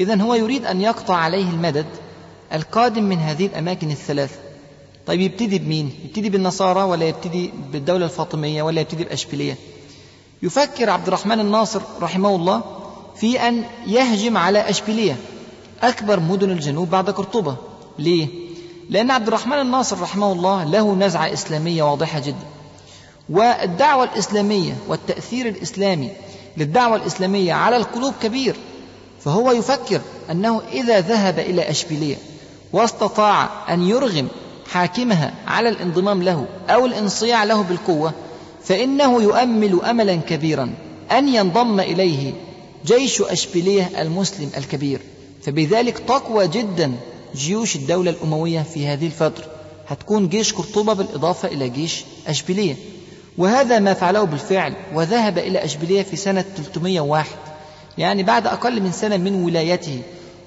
[0.00, 1.86] اذا هو يريد أن يقطع عليه المدد
[2.52, 4.30] القادم من هذه الأماكن الثلاث.
[5.06, 9.56] طيب يبتدي بمين؟ يبتدي بالنصارى ولا يبتدي بالدولة الفاطمية ولا يبتدي بأشبيلية؟
[10.42, 12.62] يفكر عبد الرحمن الناصر رحمه الله
[13.16, 15.16] في أن يهجم على أشبيلية
[15.82, 17.56] أكبر مدن الجنوب بعد قرطبة.
[17.98, 18.28] ليه؟
[18.90, 22.46] لأن عبد الرحمن الناصر رحمه الله له نزعة إسلامية واضحة جدا.
[23.28, 26.10] والدعوة الإسلامية والتأثير الإسلامي
[26.56, 28.56] للدعوة الإسلامية على القلوب كبير.
[29.26, 32.16] فهو يفكر أنه إذا ذهب إلى أشبيلية
[32.72, 34.28] واستطاع أن يرغم
[34.70, 38.12] حاكمها على الانضمام له أو الانصياع له بالقوة
[38.64, 40.74] فإنه يؤمل أملا كبيرا
[41.12, 42.32] أن ينضم إليه
[42.84, 45.00] جيش أشبيلية المسلم الكبير.
[45.42, 46.92] فبذلك تقوى جدا
[47.36, 49.44] جيوش الدولة الأموية في هذه الفترة.
[49.88, 52.74] هتكون جيش قرطبة بالإضافة إلى جيش أشبيلية.
[53.38, 57.26] وهذا ما فعله بالفعل وذهب إلى أشبيلية في سنة 301
[57.98, 60.02] يعني بعد أقل من سنة من ولايته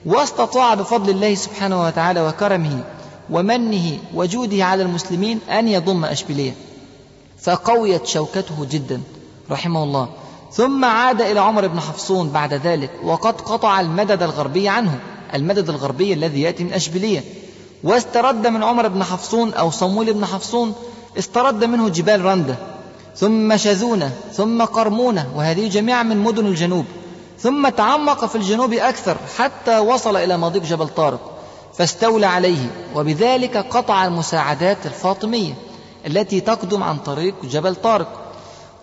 [0.06, 2.84] واستطاع بفضل الله سبحانه وتعالى وكرمه
[3.30, 6.56] ومنه وجوده على المسلمين أن يضم أشبيلية.
[7.42, 9.02] فقويت شوكته جدا
[9.52, 10.10] رحمه الله.
[10.52, 15.00] ثم عاد إلى عمر بن حفصون بعد ذلك وقد قطع المدد الغربي عنه
[15.34, 17.24] المدد الغربي الذي يأتي من أشبيلية.
[17.84, 20.74] واسترد من عمر بن حفصون أو صمويل بن حفصون
[21.18, 22.56] استرد منه جبال رندة
[23.16, 26.86] ثم شذونة ثم قرمونة وهذه جميعا من مدن الجنوب.
[27.42, 31.32] ثم تعمق في الجنوب أكثر حتى وصل إلى مضيق جبل طارق
[31.78, 35.54] فاستولى عليه وبذلك قطع المساعدات الفاطمية
[36.08, 38.08] التي تقدم عن طريق جبل طارق.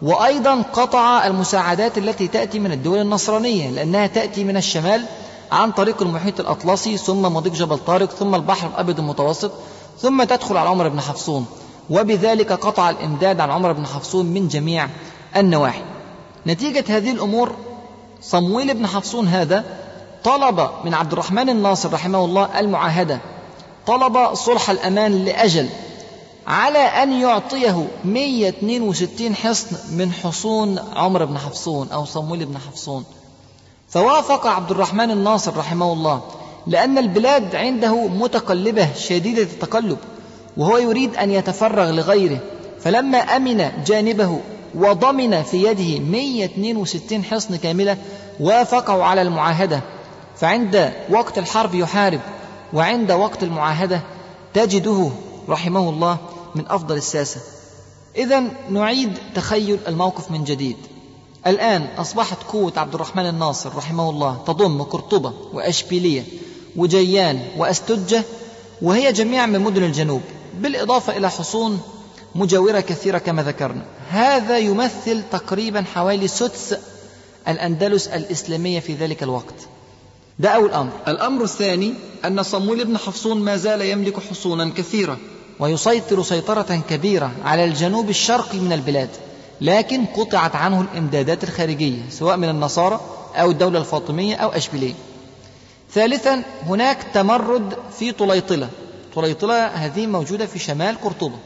[0.03, 5.05] وأيضا قطع المساعدات التي تأتي من الدول النصرانية لأنها تأتي من الشمال
[5.53, 9.53] عن طريق المحيط الأطلسي ثم مضيق جبل طارق ثم البحر الأبيض المتوسط
[9.99, 11.47] ثم تدخل على عمر بن حفصون.
[11.91, 14.89] وبذلك قطع الإمداد عن عمر بن حفصون من جميع
[15.37, 15.83] النواحي.
[16.47, 17.53] نتيجة هذه الأمور
[18.23, 19.65] صمويل بن حفصون هذا
[20.25, 23.21] طلب من عبد الرحمن الناصر رحمه الله المعاهدة
[23.87, 25.69] طلب صلح الأمان لأجل
[26.47, 33.05] على أن يعطيه 162 حصن من حصون عمر بن حفصون أو صمويل بن حفصون.
[33.89, 36.23] فوافق عبد الرحمن الناصر رحمه الله
[36.67, 39.99] لأن البلاد عنده متقلبة شديدة التقلب
[40.57, 42.39] وهو يريد أن يتفرغ لغيره.
[42.81, 44.41] فلما أمن جانبه
[44.77, 47.97] وضمن في يده 162 حصن كاملة
[48.41, 49.81] وافقوا على المعاهدة.
[50.37, 52.21] فعند وقت الحرب يحارب
[52.73, 54.01] وعند وقت المعاهدة
[54.55, 55.11] تجده
[55.49, 56.17] رحمه الله
[56.55, 57.41] من أفضل الساسة.
[58.17, 60.77] إذا نعيد تخيل الموقف من جديد.
[61.47, 66.23] الآن أصبحت قوة عبد الرحمن الناصر رحمه الله تضم قرطبة وأشبيلية
[66.77, 68.23] وجيان وأستجة
[68.83, 70.21] وهي جميع من مدن الجنوب
[70.55, 71.81] بالإضافة إلى حصون
[72.37, 73.83] مجاورة كثيرة كما ذكرنا.
[74.11, 76.77] هذا يمثل تقريبا حوالي سدس
[77.49, 79.55] الأندلس الإسلامية في ذلك الوقت.
[80.39, 80.93] ده أول أمر.
[81.09, 81.95] الأمر الثاني
[82.25, 85.19] أن صمويل بن حفصون ما زال يملك حصونا كثيرة.
[85.59, 89.09] ويسيطر سيطرة كبيرة على الجنوب الشرقي من البلاد
[89.61, 93.01] لكن قطعت عنه الإمدادات الخارجية سواء من النصارى
[93.35, 94.95] أو الدولة الفاطمية أو أشبيلية.
[95.93, 98.69] ثالثا هناك تمرد في طليطلة.
[99.15, 101.37] طليطلة هذه موجودة في شمال قرطبة.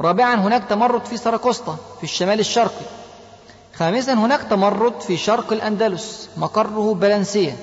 [0.00, 2.84] رابعا هناك تمرد في سراكوستا في الشمال الشرقي.
[3.74, 7.56] خامسا هناك تمرد في شرق الأندلس مقره بلنسية.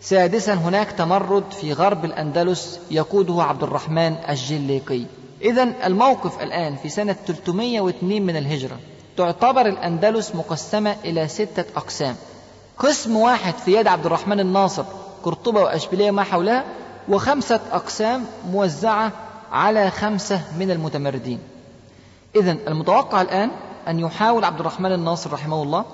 [0.00, 5.02] سادسا هناك تمرد في غرب الأندلس يقوده عبد الرحمن الجليقي.
[5.42, 8.78] إذا الموقف الآن في سنة 302 من الهجرة.
[9.16, 12.16] تعتبر الأندلس مقسمة إلى ستة أقسام.
[12.78, 14.84] قسم واحد في يد عبد الرحمن الناصر
[15.22, 16.64] قرطبة وأشبيلية ما حولها
[17.08, 19.12] وخمسة أقسام موزعة
[19.54, 21.38] على خمسة من المتمردين.
[22.36, 23.50] إذا المتوقع الآن
[23.88, 25.84] أن يحاول عبد الرحمن الناصر رحمه الله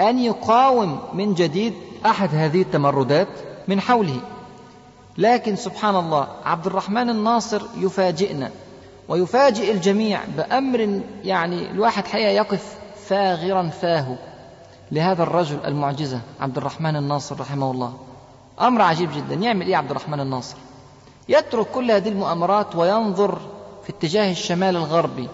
[0.00, 1.74] أن يقاوم من جديد
[2.06, 3.28] أحد هذه التمردات
[3.68, 4.20] من حوله.
[5.18, 8.50] لكن سبحان الله عبد الرحمن الناصر يفاجئنا
[9.08, 12.76] ويفاجئ الجميع بأمر يعني الواحد حقيقة يقف
[13.06, 14.16] فاغرا فاه
[14.92, 17.94] لهذا الرجل المعجزة عبد الرحمن الناصر رحمه الله.
[18.60, 19.34] أمر عجيب جدا.
[19.34, 20.56] يعمل إيه عبد الرحمن الناصر؟
[21.28, 23.38] يترك كل هذه المؤامرات وينظر
[23.84, 25.28] في اتجاه الشمال الغربي.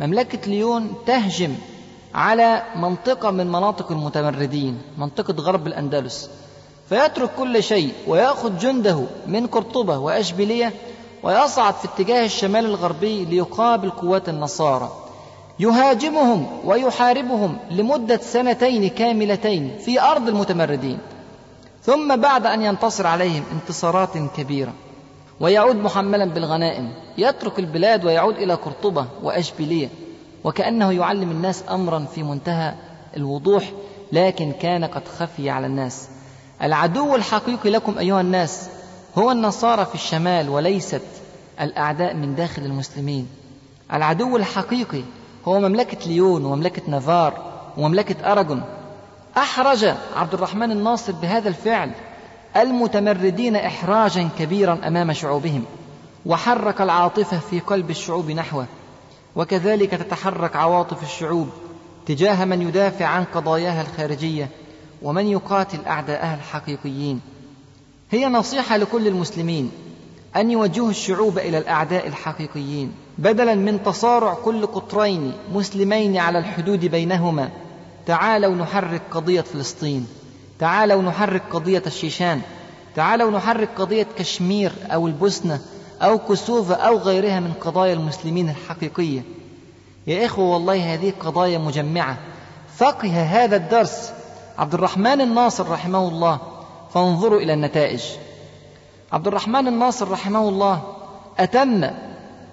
[0.00, 1.54] مملكة ليون تهجم
[2.14, 6.30] على منطقة من مناطق المتمردين منطقة غرب الأندلس.
[6.88, 10.72] فيترك كل شيء ويأخذ جنده من قرطبة وأشبيلية
[11.22, 14.92] ويصعد في اتجاه الشمال الغربي ليقابل قوات النصارى.
[15.60, 20.98] يهاجمهم ويحاربهم لمدة سنتين كاملتين في أرض المتمردين.
[21.82, 24.72] ثم بعد أن ينتصر عليهم انتصارات كبيرة.
[25.40, 29.88] ويعود محملا بالغنائم يترك البلاد ويعود إلى قرطبة وأشبيلية
[30.44, 32.74] وكأنه يعلم الناس أمرا في منتهى
[33.16, 33.72] الوضوح
[34.12, 36.08] لكن كان قد خفي على الناس.
[36.62, 38.68] العدو الحقيقي لكم أيها الناس
[39.18, 41.02] هو النصارى في الشمال وليست
[41.60, 43.28] الأعداء من داخل المسلمين.
[43.92, 45.02] العدو الحقيقي
[45.44, 47.34] هو مملكة ليون ومملكة نافار
[47.76, 48.62] ومملكة أراجون
[49.36, 49.84] أحرج
[50.16, 51.90] عبد الرحمن الناصر بهذا الفعل.
[52.62, 55.64] المتمردين إحراجا كبيرا أمام شعوبهم
[56.26, 58.66] وحرك العاطفة في قلب الشعوب نحوه
[59.36, 61.48] وكذلك تتحرك عواطف الشعوب
[62.06, 64.48] تجاه من يدافع عن قضاياها الخارجية
[65.02, 67.20] ومن يقاتل أعداءها الحقيقيين.
[68.10, 69.70] هي نصيحة لكل المسلمين
[70.36, 77.50] أن يوجهوا الشعوب إلى الأعداء الحقيقيين بدلا من تصارع كل قطرين مسلمين على الحدود بينهما
[78.06, 80.06] تعالوا نحرك قضية فلسطين.
[80.58, 82.40] تعالوا نحرك قضية الشيشان.
[82.96, 85.60] تعالوا نحرك قضية كشمير أو البوسنة
[86.02, 89.22] أو كسوفا أو غيرها من قضايا المسلمين الحقيقية.
[90.06, 92.18] يا إخوة والله هذه قضايا مجمعة.
[92.76, 94.12] فقه هذا الدرس
[94.58, 96.38] عبد الرحمن الناصر رحمه الله.
[96.94, 98.02] فانظروا إلى النتائج.
[99.12, 100.82] عبد الرحمن الناصر رحمه الله
[101.38, 101.90] أتم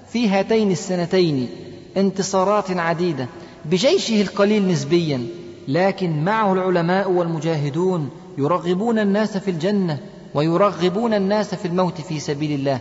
[0.10, 1.50] في هاتين السنتين
[1.98, 3.28] انتصارات عديدة
[3.66, 5.28] بجيشه القليل نسبيا.
[5.68, 9.98] لكن معه العلماء والمجاهدون يرغبون الناس في الجنة
[10.34, 12.80] ويرغبون الناس في الموت في سبيل الله.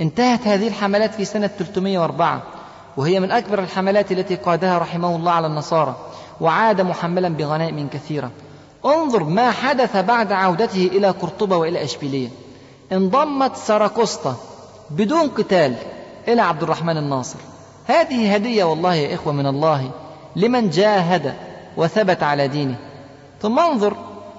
[0.00, 2.42] انتهت هذه الحملات في سنة 304
[2.96, 5.96] وهي من أكبر الحملات التي قادها رحمه الله على النصارى
[6.40, 8.30] وعاد محملا بغنائم كثيرة.
[8.84, 12.28] انظر ما حدث بعد عودته إلى قرطبه وإلى إشبيلية.
[12.92, 14.36] انضمت ساراكوستا
[14.90, 15.74] بدون قتال
[16.28, 17.38] إلى عبد الرحمن الناصر.
[17.86, 19.90] هذه هدية والله يا إخوة من الله
[20.36, 21.34] لمن جاهد
[21.76, 22.76] وثبت على دينه.
[23.42, 23.96] ثم انظر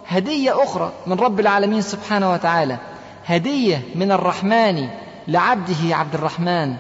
[0.08, 2.78] هدية أخرى من رب العالمين سبحانه وتعالى.
[3.26, 4.90] هدية من الرحمن
[5.28, 6.76] لعبده عبد الرحمن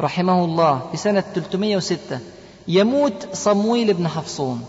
[0.00, 2.18] رحمه الله في سنة 306
[2.68, 4.64] يموت صمويل بن حفصون.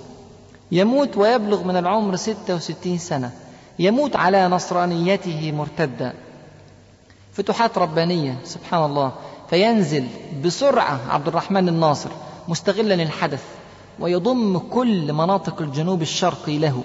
[0.71, 3.31] يموت ويبلغ من العمر 66 سنة.
[3.79, 6.13] يموت على نصرانيته مرتدا
[7.33, 9.11] فتوحات ربانية سبحان الله.
[9.49, 10.07] فينزل
[10.43, 12.09] بسرعة عبد الرحمن الناصر
[12.47, 13.43] مستغلا الحدث
[14.01, 16.81] ويضم كل مناطق الجنوب الشرقي له.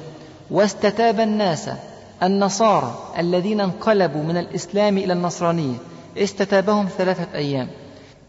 [0.50, 1.70] واستتاب الناس
[2.22, 5.76] النصارى الذين انقلبوا من الإسلام إلى النصرانية.
[6.16, 7.68] استتابهم ثلاثة أيام.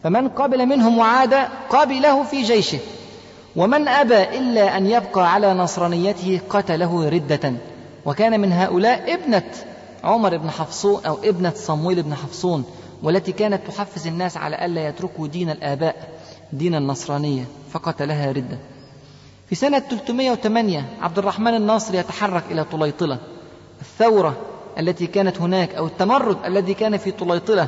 [0.03, 1.33] فمن قبل منهم وعاد
[1.69, 2.79] قبله في جيشه.
[3.55, 7.53] ومن أبى إلا أن يبقى على نصرانيته قتله ردة.
[8.05, 9.43] وكان من هؤلاء ابنة
[10.03, 12.63] عمر بن حفصون أو ابنة صمويل بن حفصون
[13.03, 15.95] والتي كانت تحفز الناس على ألا يتركوا دين الآباء
[16.53, 18.57] دين النصرانية فقتلها ردة.
[19.49, 23.17] في سنة 308 عبد الرحمن الناصر يتحرك إلى طليطلة.
[23.81, 24.37] الثورة
[24.79, 27.67] التي كانت هناك أو التمرد الذي كان في طليطلة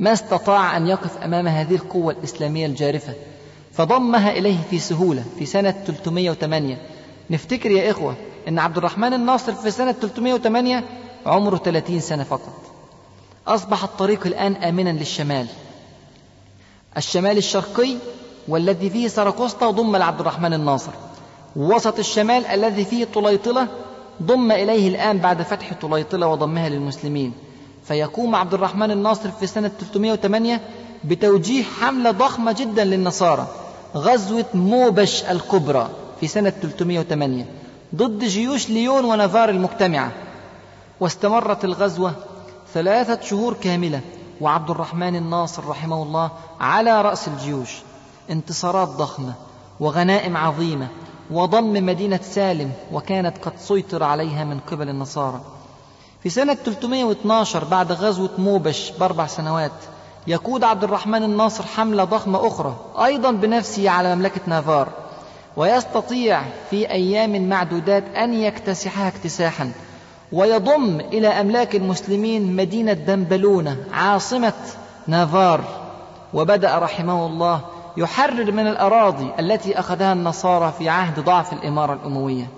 [0.00, 3.12] ما استطاع أن يقف أمام هذه القوة الإسلامية الجارفة
[3.72, 6.78] فضمها إليه في سهولة في سنة 308
[7.30, 8.14] نفتكر يا إخوة
[8.48, 10.84] أن عبد الرحمن الناصر في سنة 308
[11.26, 12.62] عمره 30 سنة فقط.
[13.46, 15.46] أصبح الطريق الآن آمنا للشمال.
[16.96, 17.96] الشمال الشرقي
[18.48, 20.92] والذي فيه سرقسطة ضم لعبد الرحمن الناصر.
[21.56, 23.68] وسط الشمال الذي فيه طليطلة
[24.22, 27.32] ضم إليه الآن بعد فتح طليطلة وضمها للمسلمين.
[27.84, 30.60] فيقوم عبد الرحمن الناصر في سنة 308
[31.04, 33.46] بتوجيه حملة ضخمة جدا للنصارى.
[33.96, 35.88] غزوة موبش الكبرى
[36.20, 37.46] في سنة 308
[37.94, 40.12] ضد جيوش ليون ونافار المجتمعة.
[41.00, 42.12] واستمرت الغزوة
[42.74, 44.00] ثلاثة شهور كاملة
[44.40, 46.30] وعبد الرحمن الناصر رحمه الله
[46.60, 47.70] على رأس الجيوش.
[48.30, 49.32] انتصارات ضخمة
[49.80, 50.88] وغنائم عظيمة
[51.30, 55.40] وضم مدينة سالم وكانت قد سيطر عليها من قبل النصارى.
[56.22, 59.72] في سنة 312 بعد غزوة موبش بأربع سنوات
[60.26, 64.88] يقود عبد الرحمن الناصر حملة ضخمة أخرى أيضا بنفسه على مملكة نافار
[65.56, 69.72] ويستطيع في أيام معدودات أن يكتسحها اكتساحا
[70.32, 74.52] ويضم إلى أملاك المسلمين مدينة دنبلونة عاصمة
[75.06, 75.64] نافار.
[76.34, 77.60] وبدأ رحمه الله
[77.98, 82.48] يحرر من الأراضي التي أخذها النصارى في عهد ضعف الإمارة الأموية.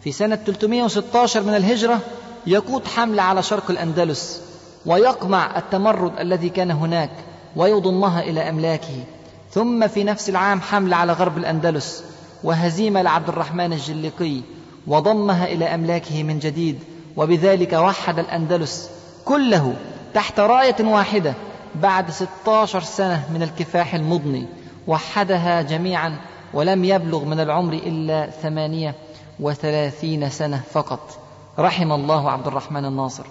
[0.00, 2.00] في سنة 316 من الهجرة
[2.46, 4.42] يقود حملة على شرق الأندلس
[4.86, 7.10] ويقمع التمرد الذي كان هناك
[7.56, 9.04] ويضمها إلى أملاكه.
[9.50, 12.04] ثم في نفس العام حملة على غرب الأندلس
[12.42, 14.40] وهزيمة لعبد الرحمن الجليقي
[14.86, 16.78] وضمها إلى أملاكه من جديد.
[17.16, 18.90] وبذلك وحد الأندلس
[19.24, 19.74] كله
[20.14, 21.34] تحت راية واحدة
[21.74, 24.46] بعد 16 سنة من الكفاح المضني.
[24.86, 26.16] وحدها جميعا
[26.54, 28.94] ولم يبلغ من العمر إلا ثمانية
[29.40, 31.18] وثلاثين سنة فقط.
[31.58, 33.24] رحم الله عبد الرحمن الناصر.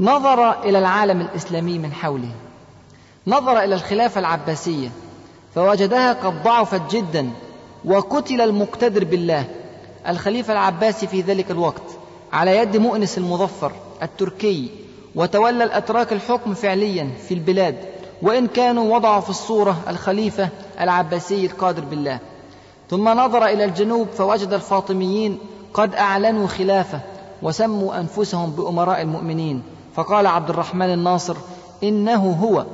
[0.00, 2.30] نظر إلى العالم الإسلامي من حوله.
[3.26, 4.88] نظر إلى الخلافة العباسية.
[5.54, 7.30] فوجدها قد ضعفت جدا
[7.84, 9.44] وقتل المقتدر بالله
[10.08, 11.82] الخليفة العباسي في ذلك الوقت
[12.32, 13.72] على يد مؤنس المظفر
[14.02, 14.70] التركي
[15.14, 17.76] وتولى الأتراك الحكم فعليا في البلاد.
[18.22, 20.48] وإن كانوا وضعوا في الصورة الخليفة
[20.80, 22.18] العباسي القادر بالله.
[22.90, 25.38] ثم نظر إلى الجنوب فوجد الفاطميين
[25.74, 27.00] قد أعلنوا خلافة
[27.42, 29.62] وسموا أنفسهم بأمراء المؤمنين.
[29.94, 31.36] فقال عبد الرحمن الناصر
[31.82, 32.66] إنه هو.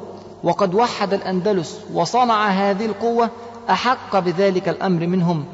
[0.44, 3.30] وقد وحد الأندلس وصنع هذه القوة
[3.70, 5.44] أحق بذلك الأمر منهم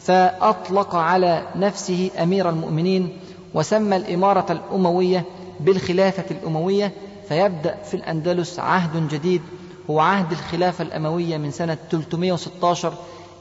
[0.00, 3.18] فأطلق على نفسه أمير المؤمنين
[3.54, 5.24] وسمى الإمارة الأموية
[5.60, 6.92] بالخلافة الأموية
[7.28, 9.42] فيبدأ في الأندلس عهد جديد
[9.90, 12.94] هو عهد الخلافة الأموية من سنة 316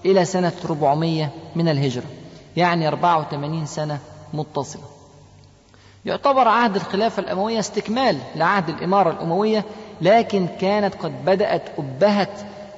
[0.05, 2.05] إلى سنة 400 من الهجرة
[2.57, 3.99] يعني 84 سنة
[4.33, 4.83] متصلة.
[6.05, 9.65] يعتبر عهد الخلافة الأموية استكمال لعهد الإمارة الأموية
[10.01, 12.29] لكن كانت قد بدأت أبهة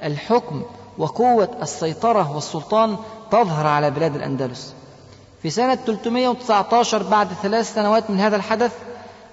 [0.02, 0.62] الحكم
[0.98, 2.96] وقوة السيطرة والسلطان
[3.30, 4.74] تظهر على بلاد الأندلس.
[5.42, 8.72] في سنة 319 بعد ثلاث سنوات من هذا الحدث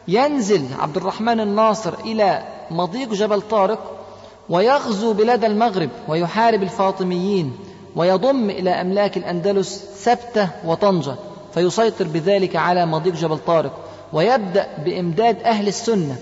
[0.08, 3.91] ينزل عبد الرحمن الناصر إلى مضيق جبل طارق
[4.49, 7.58] ويغزو بلاد المغرب ويحارب الفاطميين
[7.95, 11.16] ويضم إلى أملاك الأندلس سبتة وطنجة
[11.53, 13.72] فيسيطر بذلك على مضيق جبل طارق
[14.14, 16.16] ويبدأ بإمداد أهل السنة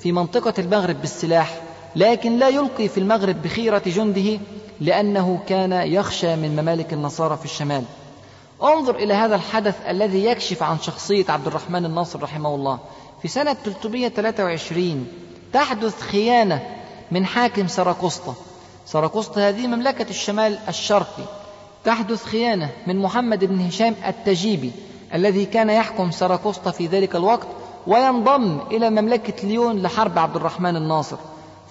[0.00, 1.60] في منطقة المغرب بالسلاح
[1.96, 4.38] لكن لا يلقي في المغرب بخيرة جنده
[4.80, 7.84] لأنه كان يخشى من ممالك النصارى في الشمال.
[8.62, 12.78] انظر إلى هذا الحدث الذي يكشف عن شخصية عبد الرحمن الناصر رحمه الله.
[13.22, 15.06] في سنة 323
[15.52, 16.62] تحدث خيانة
[17.10, 18.34] من حاكم سراقسطة
[18.86, 21.22] سراقسطة هذه مملكة الشمال الشرقي.
[21.84, 24.70] تحدث خيانة من محمد بن هشام التجيبي
[25.14, 27.46] الذي كان يحكم سراقسطة في ذلك الوقت
[27.86, 31.16] وينضم إلى مملكة ليون لحرب عبد الرحمن الناصر.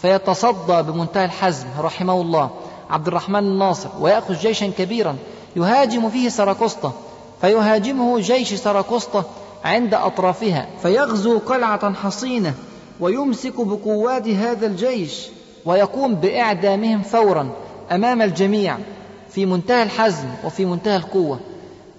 [0.02, 2.50] فيتصدى بمنتهى الحزم رحمه الله
[2.90, 5.16] عبد الرحمن الناصر ويأخذ جيشا كبيرا
[5.56, 6.94] يهاجم فيه سراقسطة
[7.42, 9.26] فيهاجمه جيش سراقسطة
[9.66, 12.54] عند أطرافها فيغزو قلعة حصينة
[13.00, 15.28] ويمسك بقوات هذا الجيش
[15.66, 17.50] ويقوم بإعدامهم فورا
[17.92, 18.78] أمام الجميع
[19.30, 21.40] في منتهى الحزم وفي منتهى القوة.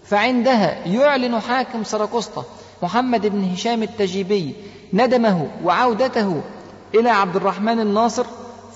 [0.04, 2.44] فعندها يعلن حاكم سراقسطة
[2.82, 4.54] محمد بن هشام التجيبي
[4.92, 6.40] ندمه وعودته
[6.94, 8.26] إلى عبد الرحمن الناصر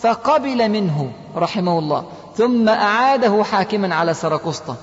[0.01, 2.05] فقبل منه رحمه الله
[2.37, 4.77] ثم أعاده حاكما على سراقسطة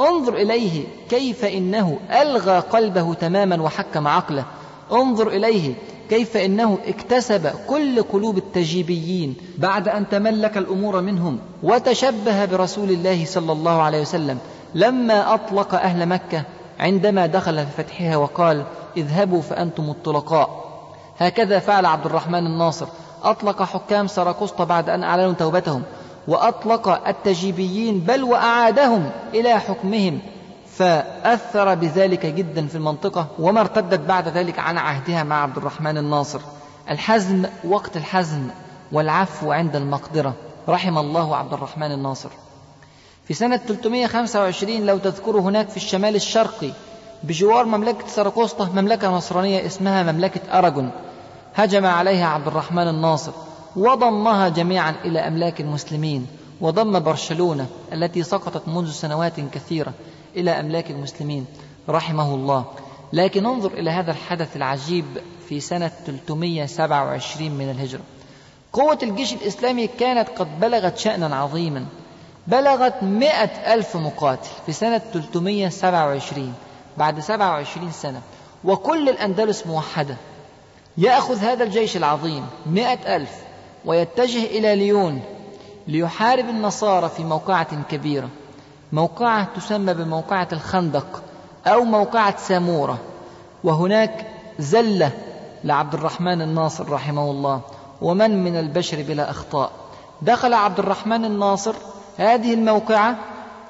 [0.00, 4.44] انظر إليه كيف إنه ألغى قلبه تماما وحكم عقله.
[4.92, 5.74] انظر إليه
[6.10, 13.52] كيف إنه اكتسب كل قلوب التجيبيين بعد أن تملك الأمور منهم وتشبه برسول الله صلى
[13.52, 14.38] الله عليه وسلم.
[14.74, 16.42] لما أطلق أهل مكة
[16.78, 18.64] عندما دخل في فتحها وقال
[18.96, 20.70] اذهبوا فأنتم الطلقاء.
[21.18, 22.86] هكذا فعل عبد الرحمن الناصر.
[23.22, 25.82] أطلق حكام سراقسطة بعد أن أعلنوا توبتهم.
[26.30, 30.18] وأطلق التجيبيين بل وأعادهم إلى حكمهم
[30.66, 36.40] فأثر بذلك جدا في المنطقة وما ارتدت بعد ذلك عن عهدها مع عبد الرحمن الناصر.
[36.90, 38.48] الحزم وقت الحزم
[38.92, 40.34] والعفو عند المقدرة
[40.68, 42.30] رحم الله عبد الرحمن الناصر.
[43.24, 46.70] في سنة 325 لو تذكروا هناك في الشمال الشرقي
[47.22, 50.90] بجوار مملكة سراقسطة مملكة نصرانية اسمها مملكة أراجون
[51.54, 53.32] هجم عليها عبد الرحمن الناصر.
[53.76, 56.26] وضمها جميعا إلى أملاك المسلمين
[56.60, 59.92] وضم برشلونة التي سقطت منذ سنوات كثيرة
[60.36, 61.46] إلى أملاك المسلمين
[61.88, 62.64] رحمه الله.
[63.12, 65.04] لكن انظر إلى هذا الحدث العجيب
[65.48, 68.00] في سنة 327 من الهجرة.
[68.72, 71.86] قوة الجيش الإسلامي كانت قد بلغت شأنا عظيما
[72.46, 76.54] بلغت مئة ألف مقاتل في سنة 327
[76.98, 78.20] بعد 27 سنة.
[78.64, 80.16] وكل الأندلس موحدة.
[80.98, 83.30] يأخذ هذا الجيش العظيم مئة ألف
[83.84, 85.22] ويتجه إلى ليون
[85.88, 88.28] ليحارب النصارى في موقعة كبيرة.
[88.92, 91.22] موقعة تسمى بموقعة الخندق
[91.66, 92.98] أو موقعة سامورة.
[93.64, 94.26] وهناك
[94.58, 95.10] زلة
[95.64, 97.60] لعبد الرحمن الناصر رحمه الله.
[98.02, 99.70] ومن من البشر بلا أخطاء.
[100.22, 101.74] دخل عبد الرحمن الناصر
[102.18, 103.16] هذه الموقعة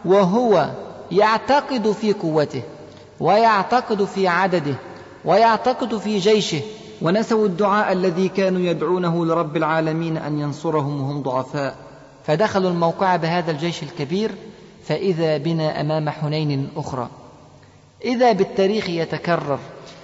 [0.04, 0.70] وهو
[1.10, 2.62] يعتقد في قوته
[3.20, 4.74] ويعتقد في عدده
[5.24, 6.60] ويعتقد في جيشه
[7.02, 11.76] ونسوا الدعاء الذي كانوا يدعونه لرب العالمين أن ينصرهم وهم ضعفاء.
[12.26, 14.34] فدخلوا الموقعة بهذا الجيش الكبير
[14.84, 17.08] فإذا بنا أمام حنين أخرى.
[18.04, 19.58] إذا بالتاريخ يتكرر.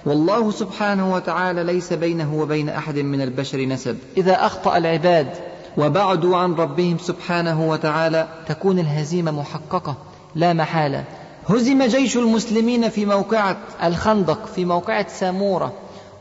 [0.05, 3.97] والله سبحانه وتعالى ليس بينه وبين أحد من البشر نسب.
[4.17, 5.27] إذا أخطأ العباد.
[5.77, 8.27] وبعدوا عن ربهم سبحانه وتعالى.
[8.47, 9.95] تكون الهزيمة محققة
[10.35, 11.03] لا محالة.
[11.49, 15.73] هزم جيش المسلمين في موقعة الخندق في موقعة سامورة.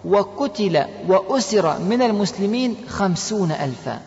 [0.06, 4.00] وقتل وأسر من المسلمين خمسون ألفا.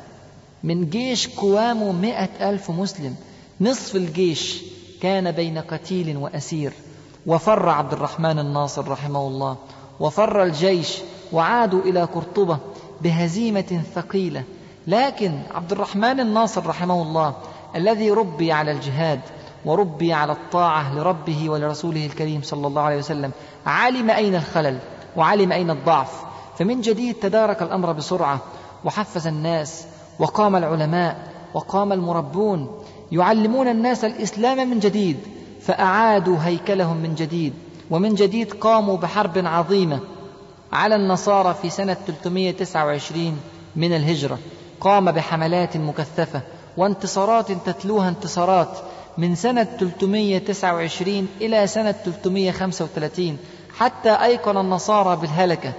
[0.64, 3.16] من جيش قوامه مئة ألف مسلم.
[3.62, 4.64] نصف الجيش
[5.02, 6.74] كان بين قتيل وأسير.
[7.28, 9.58] وفر عبد الرحمن الناصر رحمه الله.
[10.00, 10.98] وفر الجيش
[11.34, 12.58] وعادوا إلى قرطبة
[13.02, 14.44] بهزيمة ثقيلة.
[14.88, 17.36] لكن عبد الرحمن الناصر رحمه الله
[17.76, 19.20] الذي ربي على الجهاد
[19.66, 23.32] وربي على الطاعة لربه ولرسوله الكريم صلى الله عليه وسلم
[23.66, 24.78] علم أين الخلل؟
[25.16, 26.24] وعلم أين الضعف.
[26.58, 28.40] فمن جديد تدارك الأمر بسرعة
[28.86, 29.86] وحفز الناس
[30.20, 32.82] وقام العلماء وقام المربون.
[33.12, 35.18] يعلمون الناس الإسلام من جديد
[35.62, 37.54] فأعادوا هيكلهم من جديد.
[37.92, 40.00] ومن جديد قاموا بحرب عظيمة.
[40.74, 43.40] على النصارى في سنة 329
[43.76, 44.40] من الهجرة
[44.82, 46.42] قام بحملات مكثفة
[46.78, 48.78] وانتصارات تتلوها انتصارات
[49.18, 53.38] من سنة 329 إلى سنة 335
[53.80, 55.74] حتى أيقن النصارى بالهلكة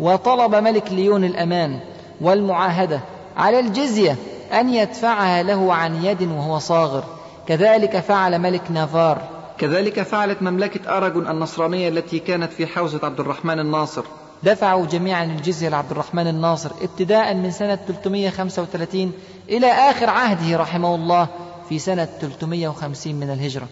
[0.00, 1.80] وطلب ملك ليون الأمان
[2.20, 3.00] والمعاهدة
[3.36, 4.16] على الجزية
[4.52, 7.04] أن يدفعها له عن يد وهو صاغر.
[7.48, 9.22] كذلك فعل ملك نافار.
[9.58, 14.02] كذلك فعلت مملكة أراجون النصرانية التي كانت في حوزة عبد الرحمن الناصر.
[14.42, 19.12] دفعوا جميعا الجزية لعبد الرحمن الناصر ابتداء من سنة 335
[19.48, 21.28] إلى آخر عهده رحمه الله
[21.68, 23.68] في سنة 350 من الهجرة.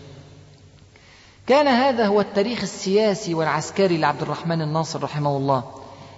[1.47, 5.63] كان هذا هو التاريخ السياسي والعسكري لعبد الرحمن الناصر رحمه الله.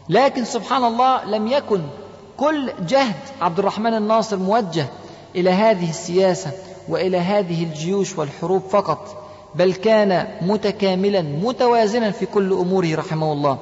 [0.09, 1.83] لكن سبحان الله لم يكن
[2.37, 4.87] كل جهد عبد الرحمن الناصر موجه
[5.35, 6.51] إلى هذه السياسة
[6.89, 13.59] وإلى هذه الجيوش والحروب فقط بل كان متكاملا متوازنا في كل أموره رحمه الله.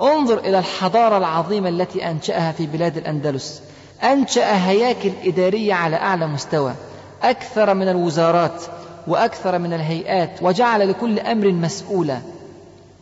[0.00, 3.62] انظر إلى الحضارة العظيمة التي أنشأها في بلاد الأندلس.
[4.02, 6.74] أنشأ هياكل إدارية على أعلى مستوى.
[7.22, 8.62] أكثر من الوزارات.
[9.10, 12.18] وأكثر من الهيئات وجعل لكل أمر مسؤولا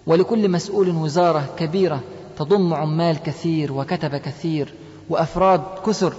[0.06, 2.00] ولكل مسؤول وزارة كبيرة
[2.38, 4.74] تضم عمال كثير وكتب كثير
[5.10, 6.14] وأفراد كثر.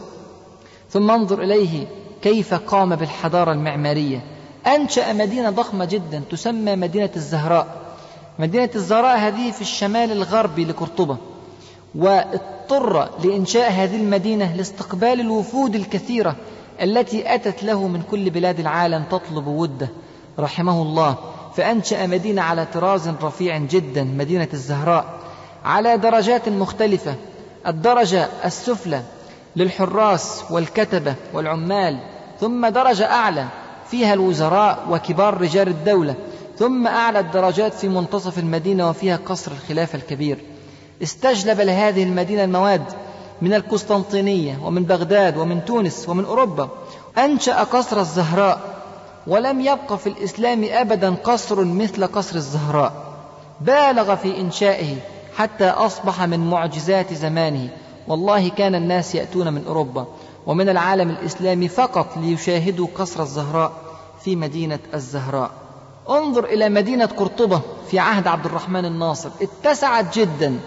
[0.89, 1.87] ثم انظر إليه
[2.21, 4.21] كيف قام بالحضارة المعمارية.
[4.67, 7.67] أنشأ مدينة ضخمة جدا تسمى مدينة الزهراء.
[8.39, 11.17] مدينة الزهراء هذه في الشمال الغربي لقرطبة
[11.95, 16.35] واضطر لإنشاء هذه المدينة لاستقبال الوفود الكثيرة
[16.81, 19.89] التي أتت له من كل بلاد العالم تطلب وده
[20.39, 21.15] رحمه الله.
[21.55, 25.05] فأنشأ مدينة على طراز رفيع جدا مدينة الزهراء
[25.65, 27.15] على درجات مختلفة.
[27.67, 29.01] الدرجة السفلى
[29.55, 31.99] للحراس والكتبة والعمال
[32.39, 33.45] ثم درجة أعلى
[33.91, 36.15] فيها الوزراء وكبار رجال الدولة
[36.57, 40.37] ثم أعلى الدرجات في منتصف المدينة وفيها قصر الخلافة الكبير.
[41.03, 42.83] استجلب لهذه المدينة المواد
[43.41, 46.69] من القسطنطينية ومن بغداد ومن تونس ومن أوروبا.
[47.17, 48.59] أنشأ قصر الزهراء
[49.27, 52.93] ولم يبق في الإسلام أبدا قصر مثل قصر الزهراء.
[53.61, 54.95] بالغ في إنشائه
[55.35, 57.69] حتى أصبح من معجزات زمانه.
[58.07, 60.05] والله كان الناس يأتون من أوروبا
[60.45, 63.71] ومن العالم الإسلامي فقط ليشاهدوا قصر الزهراء
[64.23, 65.51] في مدينة الزهراء.
[66.09, 67.61] انظر إلى مدينة قرطبة
[67.91, 69.29] في عهد عبد الرحمن الناصر.
[69.41, 70.59] اتسعت جدا.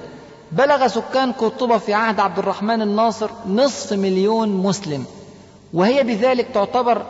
[0.52, 5.04] بلغ سكان قرطبة في عهد عبد الرحمن الناصر نصف مليون مسلم
[5.72, 7.02] وهي بذلك تعتبر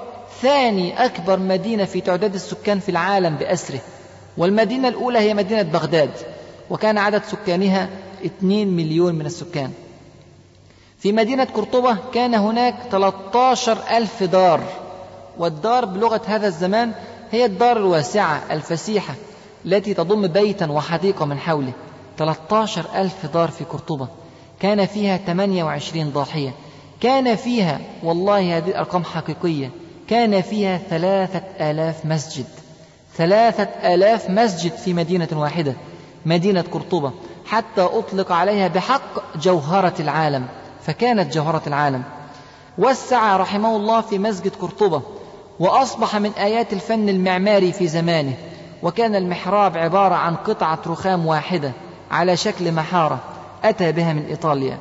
[0.42, 3.80] ثاني أكبر مدينة في تعداد السكان في العالم بأسره.
[4.36, 6.10] والمدينة الأولى هي مدينة بغداد
[6.70, 7.88] وكان عدد سكانها
[8.24, 9.72] 2 مليون من السكان.
[10.98, 14.60] في مدينة قرطبة كان هناك 13 ألف دار
[15.38, 16.92] والدار بلغة هذا الزمان
[17.30, 19.14] هي الدار الواسعة الفسيحة
[19.66, 21.72] التي تضم بيتا وحديقة من حوله.
[22.18, 24.08] 13 ألف دار في قرطبة.
[24.60, 26.50] كان فيها 28 ضاحية.
[27.00, 29.70] كان فيها والله هذه الأرقام حقيقية
[30.08, 32.46] كان فيها ثلاثة آلاف مسجد.
[33.16, 33.62] ثلاثة
[33.94, 35.74] آلاف مسجد في مدينة واحدة
[36.26, 37.12] مدينة قرطبة.
[37.46, 40.46] حتى أطلق عليها بحق جوهرة العالم.
[40.82, 42.02] فكانت جوهرة العالم.
[42.78, 45.02] وسع رحمه الله في مسجد قرطبة
[45.60, 48.34] وأصبح من آيات الفن المعماري في زمانه.
[48.82, 51.72] وكان المحراب عبارة عن قطعة رخام واحدة.
[52.12, 53.20] على شكل محارة
[53.64, 54.78] أتى بها من إيطاليا.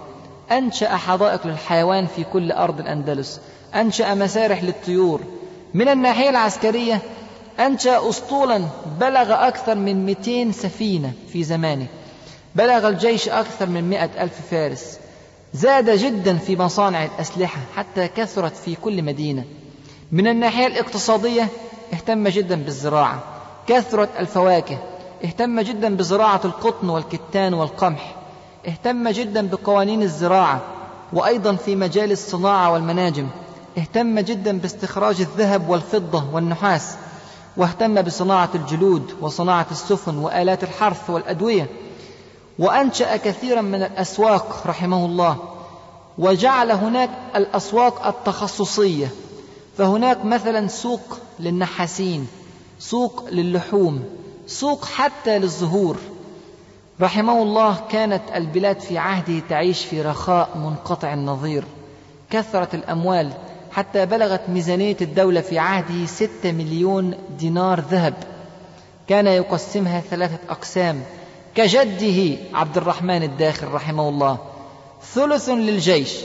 [0.52, 3.42] أنشأ حدائق للحيوان في كل أرض الأندلس.
[3.76, 5.22] أنشأ مسارح للطيور.
[5.74, 7.02] من الناحية العسكرية
[7.60, 8.62] أنشأ أسطولا
[9.00, 11.88] بلغ أكثر من 200 سفينة في زمانه.
[12.56, 15.00] بلغ الجيش أكثر من مئة ألف فارس.
[15.54, 19.44] زاد جدا في مصانع الأسلحة حتى كثرت في كل مدينة.
[20.12, 21.48] من الناحية الاقتصادية
[21.94, 23.24] اهتم جدا بالزراعة.
[23.68, 24.78] كثرت الفواكه.
[25.26, 28.16] اهتم جدا بزراعة القطن والكتان والقمح.
[28.68, 30.62] اهتم جدا بقوانين الزراعة
[31.14, 33.28] وأيضا في مجال الصناعة والمناجم.
[33.78, 36.96] اهتم جدا باستخراج الذهب والفضة والنحاس.
[37.58, 41.70] واهتم بصناعة الجلود وصناعة السفن وآلات الحرث والأدوية.
[42.60, 45.38] وأنشأ كثيرا من الأسواق رحمه الله.
[46.18, 49.08] وجعل هناك الأسواق التخصصية.
[49.78, 52.28] فهناك مثلا سوق للنحاسين
[52.80, 54.04] سوق للحوم
[54.52, 55.98] سوق حتى للزهور.
[57.02, 61.64] رحمه الله كانت البلاد في عهده تعيش في رخاء منقطع النظير.
[62.30, 63.32] كثرت الأموال
[63.72, 68.14] حتى بلغت ميزانية الدولة في عهده ستة مليون دينار ذهب.
[69.08, 71.04] كان يقسمها ثلاثة أقسام.
[71.56, 74.38] كجده عبد الرحمن الداخل رحمه الله.
[75.14, 76.16] ثلث للجيش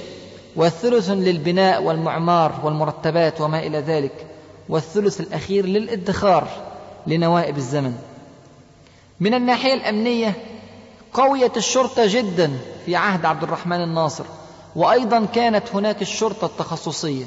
[0.56, 4.26] والثلث للبناء والمعمار والمرتبات وما إلى ذلك.
[4.68, 6.48] والثلث الأخير للادخار
[7.06, 7.98] لنوائب الزمن.
[9.20, 10.34] من الناحية الأمنية
[11.12, 12.52] قويت الشرطة جدا
[12.86, 14.24] في عهد عبد الرحمن الناصر
[14.76, 17.24] وأيضا كانت هناك الشرطة التخصصية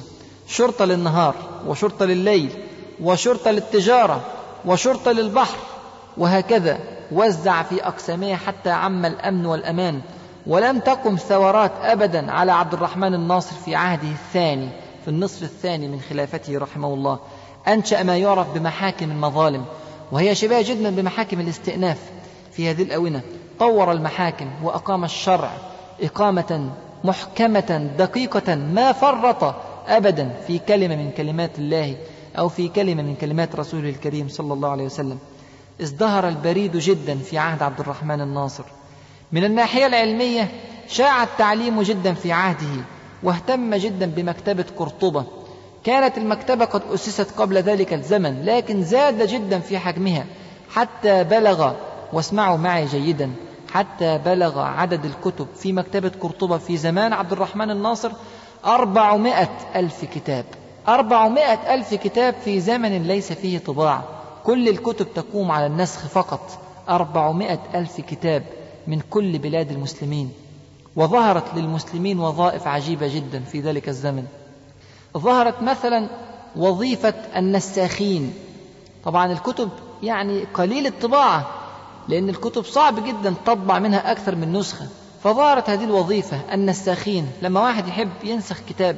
[0.47, 1.35] شرطة للنهار
[1.67, 2.49] وشرطة لليل
[3.01, 4.21] وشرطة للتجارة
[4.65, 5.57] وشرطة للبحر
[6.17, 6.79] وهكذا
[7.11, 10.01] وزع في أقسامها حتى عم الأمن والأمان
[10.47, 14.69] ولم تقم ثورات أبدا على عبد الرحمن الناصر في عهده الثاني
[15.01, 17.19] في النصف الثاني من خلافته رحمه الله.
[17.67, 19.65] أنشأ ما يعرف بمحاكم المظالم
[20.11, 21.97] وهي شبيهة جدا بمحاكم الاستئناف
[22.51, 23.21] في هذه الأونة.
[23.59, 25.51] طور المحاكم وأقام الشرع
[26.01, 26.69] إقامة
[27.03, 29.55] محكمة دقيقة ما فرط
[29.87, 31.95] أبدا في كلمة من كلمات الله
[32.37, 35.17] أو في كلمة من كلمات رسوله الكريم صلى الله عليه وسلم.
[35.81, 38.63] ازدهر البريد جدا في عهد عبد الرحمن الناصر.
[39.31, 40.51] من الناحية العلمية
[40.87, 42.83] شاع التعليم جدا في عهده
[43.23, 45.25] واهتم جدا بمكتبة قرطبة.
[45.83, 50.25] كانت المكتبة قد أسست قبل ذلك الزمن لكن زاد جدا في حجمها
[50.69, 51.73] حتى بلغ
[52.13, 53.31] واسمعوا معي جيدا
[53.71, 58.11] حتى بلغ عدد الكتب في مكتبة قرطبة في زمان عبد الرحمن الناصر
[58.65, 60.45] أربعمائة ألف كتاب.
[60.87, 64.03] أربعمائة ألف كتاب في زمن ليس فيه طباعة
[64.43, 66.59] كل الكتب تقوم على النسخ فقط.
[66.89, 68.43] أربعمائة ألف كتاب
[68.87, 70.31] من كل بلاد المسلمين.
[70.95, 74.25] وظهرت للمسلمين وظائف عجيبة جدا في ذلك الزمن.
[75.17, 76.07] ظهرت مثلا
[76.55, 78.33] وظيفة النساخين.
[79.05, 79.69] طبعا الكتب
[80.03, 81.47] يعني قليل الطباعة
[82.07, 84.85] لأن الكتب صعب جدا تطبع منها أكثر من نسخة.
[85.23, 87.27] فظهرت هذه الوظيفة النساخين.
[87.41, 88.95] لما واحد يحب ينسخ كتاب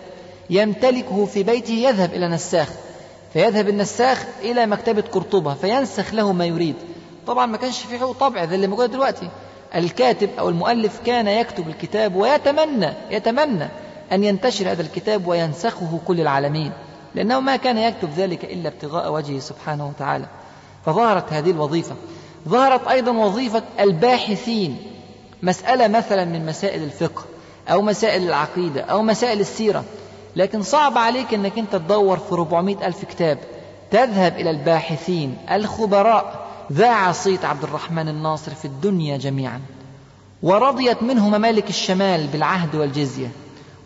[0.50, 2.70] يمتلكه في بيته يذهب إلى نساخ.
[3.34, 6.76] فيذهب النساخ إلى مكتبة قرطبة فينسخ له ما يريد.
[7.28, 9.30] طبعا ما كانش في حقوق طبع زي اللي موجود دلوقتي.
[9.76, 13.68] الكاتب أو المؤلف كان يكتب الكتاب ويتمنى يتمنى
[14.12, 16.72] أن ينتشر هذا الكتاب وينسخه كل العالمين
[17.16, 20.26] لأنه ما كان يكتب ذلك إلا ابتغاء وجهه سبحانه وتعالى.
[20.86, 21.96] فظهرت هذه الوظيفة.
[22.48, 24.78] ظهرت أيضا وظيفة الباحثين.
[25.44, 27.24] مسألة مثلا من مسائل الفقه
[27.68, 29.84] أو مسائل العقيدة أو مسائل السيرة.
[30.36, 33.38] لكن صعب عليك أنك أنت تدور في 400 ألف كتاب.
[33.92, 35.38] تذهب إلى الباحثين.
[35.52, 39.62] الخبراء ذاع صيت عبد الرحمن الناصر في الدنيا جميعا.
[40.44, 43.28] ورضيت منه ممالك الشمال بالعهد والجزية.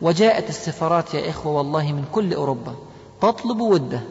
[0.02, 2.74] وجاءت السفارات يا إخوة والله من كل أوروبا.
[3.22, 4.02] تطلب وده.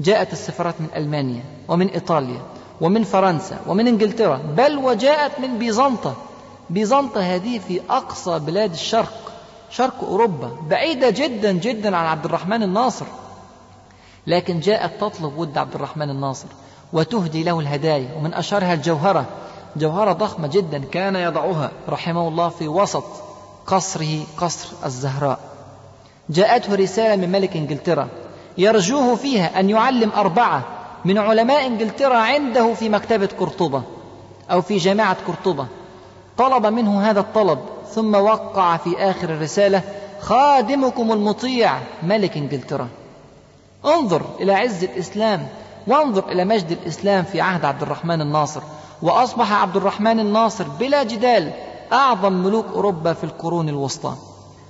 [0.00, 2.40] جاءت السفارات من ألمانيا ومن إيطاليا
[2.80, 4.36] ومن فرنسا ومن إنجلترا.
[4.36, 6.14] بل وجاءت من بيزنطة.
[6.70, 9.32] بيزنطة هذه في أقصى بلاد الشرق.
[9.70, 10.50] شرق أوروبا.
[10.70, 13.06] بعيدة جدا جدا عن عبد الرحمن الناصر.
[14.26, 16.48] لكن جاءت تطلب ود عبد الرحمن الناصر.
[16.92, 18.08] وتهدي له الهدايا.
[18.18, 19.24] ومن أشهرها الجوهرة.
[19.76, 23.23] جوهرة ضخمة جدا كان يضعها رحمه الله في وسط
[23.66, 25.38] قصره قصر الزهراء.
[26.30, 28.08] جاءته رسالة من ملك إنجلترا
[28.58, 30.62] يرجوه فيها أن يعلم أربعة
[31.04, 33.82] من علماء إنجلترا عنده في مكتبة قرطبة
[34.50, 35.66] أو في جامعة قرطبة.
[36.38, 37.58] طلب منه هذا الطلب
[37.90, 39.82] ثم وقع في آخر الرسالة
[40.20, 42.88] خادمكم المطيع ملك إنجلترا.
[43.84, 45.48] انظر إلى عز الإسلام
[45.86, 48.60] وانظر إلى مجد الإسلام في عهد عبد الرحمن الناصر.
[49.02, 51.50] وأصبح عبد الرحمن الناصر بلا جدال
[51.92, 54.14] أعظم ملوك أوروبا في القرون الوسطى.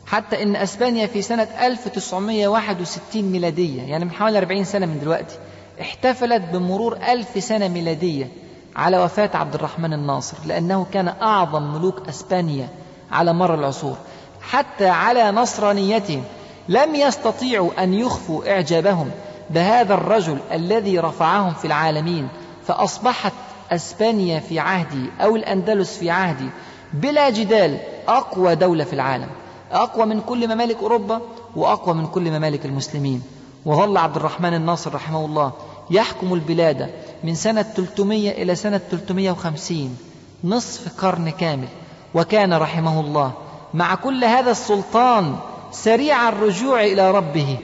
[0.06, 5.34] حتى إن أسبانيا في سنة 1961 ميلادية يعني من حوالي 40 سنة من دلوقتي
[5.80, 8.28] احتفلت بمرور ألف سنة ميلادية
[8.76, 12.68] على وفاة عبد الرحمن الناصر لأنه كان أعظم ملوك أسبانيا
[13.12, 13.96] على مر العصور.
[14.42, 16.22] حتى على نصرانيتهم
[16.68, 19.10] لم يستطيعوا أن يخفوا إعجابهم
[19.50, 22.28] بهذا الرجل الذي رفعهم في العالمين
[22.66, 23.32] فأصبحت
[23.70, 26.48] أسبانيا في عهدي أو الأندلس في عهدي
[26.94, 27.78] بلا جدال
[28.08, 29.28] أقوى دولة في العالم
[29.72, 31.20] أقوى من كل ممالك أوروبا
[31.56, 33.22] وأقوى من كل ممالك المسلمين.
[33.64, 35.52] وظل عبد الرحمن الناصر رحمه الله
[35.90, 36.90] يحكم البلاد
[37.24, 39.96] من سنة 300 إلى سنة 350
[40.44, 41.68] نصف قرن كامل.
[42.14, 43.32] وكان رحمه الله
[43.74, 45.36] مع كل هذا السلطان
[45.72, 47.58] سريع الرجوع إلى ربه.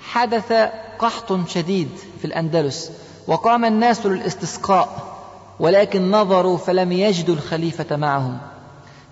[0.00, 0.52] حدث
[0.98, 1.88] قحط شديد
[2.18, 2.92] في الأندلس
[3.26, 5.16] وقام الناس للاستسقاء
[5.60, 8.38] ولكن نظروا فلم يجدوا الخليفة معهم.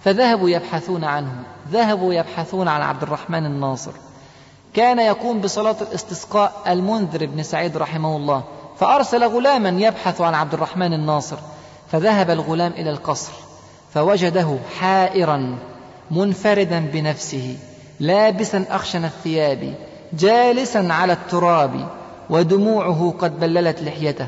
[0.04, 1.32] فذهبوا يبحثون عنه.
[1.72, 3.92] ذهبوا يبحثون عن عبد الرحمن الناصر.
[4.74, 8.44] كان يقوم بصلاة الاستسقاء المنذر بن سعيد رحمه الله
[8.78, 11.36] فأرسل غلاما يبحث عن عبد الرحمن الناصر.
[11.92, 13.32] فذهب الغلام إلى القصر
[13.94, 15.58] فوجده حائرا
[16.10, 17.56] منفردا بنفسه
[18.00, 19.74] لابسا أخشن الثياب
[20.12, 21.88] جالسا على التراب
[22.30, 24.26] ودموعه قد بللت لحيته.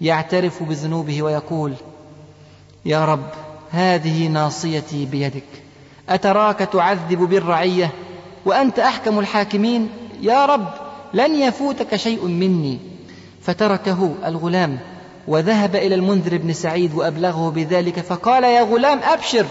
[0.00, 1.74] يعترف بذنوبه ويقول
[2.84, 3.30] يا رب
[3.76, 5.44] هذه ناصيتي بيدك.
[6.08, 7.92] أتراك تعذب بالرعية
[8.44, 9.88] وأنت أحكم الحاكمين؟
[10.20, 10.68] يا رب
[11.14, 12.78] لن يفوتك شيء مني.
[13.42, 14.78] فتركه الغلام
[15.28, 19.46] وذهب إلى المنذر بن سعيد وأبلغه بذلك فقال يا غلام أبشر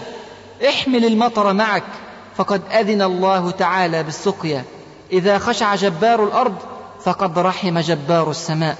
[0.68, 1.82] احمل المطر معك.
[2.36, 4.64] فقد أذن الله تعالى بالسقيا.
[5.12, 6.54] إذا خشع جبار الأرض
[7.04, 8.76] فقد رحم جبار السماء.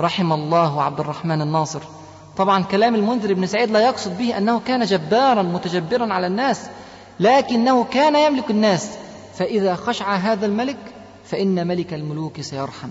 [0.00, 1.80] رحم الله عبد الرحمن الناصر.
[2.38, 6.66] طبعا كلام المنذر بن سعيد لا يقصد به أنه كان جبارا متجبرا على الناس
[7.20, 8.90] لكنه كان يملك الناس.
[9.34, 10.76] فإذا خشع هذا الملك
[11.24, 12.88] فإن ملك الملوك سيرحم.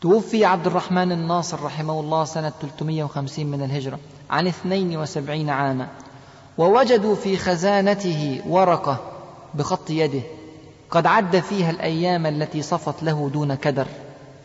[0.00, 3.98] توفي عبد الرحمن الناصر رحمه الله سنة 350 من الهجرة
[4.30, 5.88] عن 72 عاما
[6.58, 9.00] ووجدوا في خزانته ورقة
[9.54, 10.22] بخط يده.
[10.90, 13.86] قد عد فيها الأيام التي صفت له دون كدر.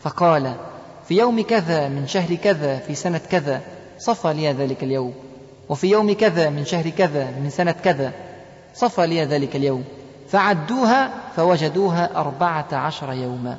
[0.02, 0.54] فقال
[1.08, 3.60] في يوم كذا من شهر كذا في سنة كذا
[4.04, 5.14] صفى لي ذلك اليوم.
[5.68, 8.12] وفي يوم كذا من شهر كذا من سنة كذا
[8.74, 9.84] صفى لي ذلك اليوم.
[10.28, 13.58] فعدوها فوجدوها أربعة عشر يوما.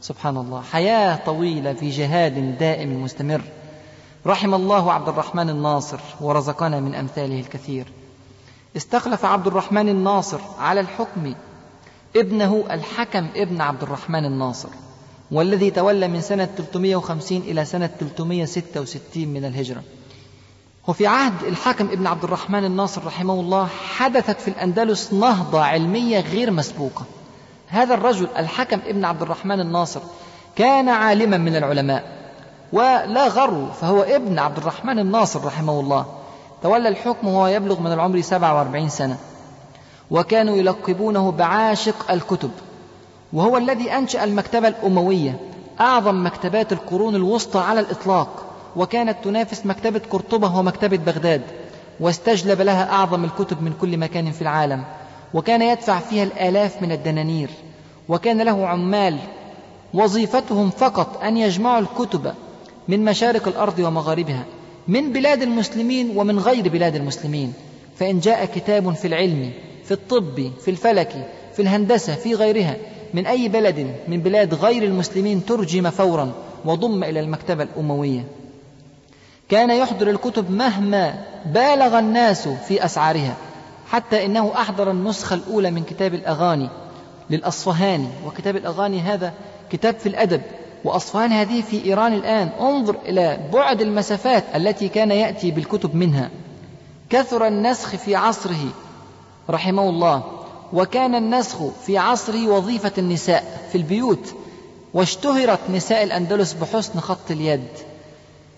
[0.00, 0.62] سبحان الله.
[0.62, 3.42] حياة طويلة في جهاد دائم مستمر.
[4.26, 7.86] رحم الله عبد الرحمن الناصر ورزقنا من أمثاله الكثير.
[8.76, 11.34] استخلف عبد الرحمن الناصر على الحكم
[12.16, 14.68] ابنه الحكم ابن عبد الرحمن الناصر.
[15.32, 19.82] والذي تولى من سنة 350 إلى سنة 366 من الهجرة.
[20.88, 26.50] وفي عهد الحكم ابن عبد الرحمن الناصر رحمه الله حدثت في الأندلس نهضة علمية غير
[26.50, 27.04] مسبوقة.
[27.68, 30.00] هذا الرجل الحكم ابن عبد الرحمن الناصر
[30.56, 32.04] كان عالما من العلماء
[32.72, 36.06] ولا غرو فهو ابن عبد الرحمن الناصر رحمه الله.
[36.62, 39.18] تولى الحكم وهو يبلغ من العمر 47 سنة.
[40.10, 42.50] وكانوا يلقبونه بعاشق الكتب.
[43.32, 45.36] وهو الذي أنشأ المكتبة الأموية
[45.80, 48.44] أعظم مكتبات القرون الوسطى على الإطلاق
[48.76, 51.42] وكانت تنافس مكتبة قرطبة ومكتبة بغداد
[52.00, 54.84] واستجلب لها أعظم الكتب من كل مكان في العالم
[55.34, 57.50] وكان يدفع فيها الآلاف من الدنانير
[58.08, 59.18] وكان له عمال
[59.94, 62.32] وظيفتهم فقط أن يجمعوا الكتب
[62.88, 64.44] من مشارق الأرض ومغاربها
[64.88, 67.52] من بلاد المسلمين ومن غير بلاد المسلمين.
[67.96, 69.50] فإن جاء كتاب في العلم
[69.84, 72.76] في الطب في الفلك في الهندسة في غيرها
[73.14, 76.32] من أي بلد من بلاد غير المسلمين ترجم فورا
[76.64, 78.24] وضم إلى المكتبة الأموية.
[79.48, 83.36] كان يحضر الكتب مهما بالغ الناس في أسعارها
[83.90, 86.68] حتى إنه أحضر النسخة الأولى من كتاب الأغاني
[87.30, 88.08] للأصفهاني.
[88.26, 89.32] وكتاب الأغاني هذا
[89.70, 90.42] كتاب في الأدب
[90.84, 92.48] وأصفهان هذه في إيران الآن.
[92.60, 96.30] انظر إلى بعد المسافات التي كان يأتي بالكتب منها.
[97.10, 98.68] كثر النسخ في عصره
[99.50, 100.41] رحمه الله.
[100.72, 104.34] وكان النسخ في عصره وظيفة النساء في البيوت
[104.94, 107.68] واشتهرت نساء الأندلس بحسن خط اليد.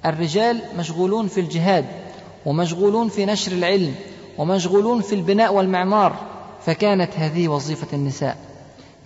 [0.06, 1.84] الرجال مشغولون في الجهاد
[2.46, 3.94] ومشغولون في نشر العلم
[4.38, 6.16] ومشغولون في البناء والمعمار
[6.66, 8.36] فكانت هذه وظيفة النساء.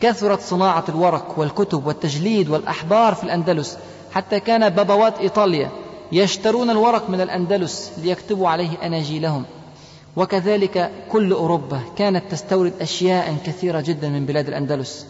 [0.01, 3.79] كثرت صناعة الورق والكتب والتجليد والأحبار في الأندلس
[4.13, 5.71] حتى كان بابوات إيطاليا
[6.13, 9.45] يشترون الورق من الأندلس ليكتبوا عليه أناجيلهم.
[10.19, 15.07] وكذلك كل أوروبا كانت تستورد أشياء كثيرة جدا من بلاد الأندلس.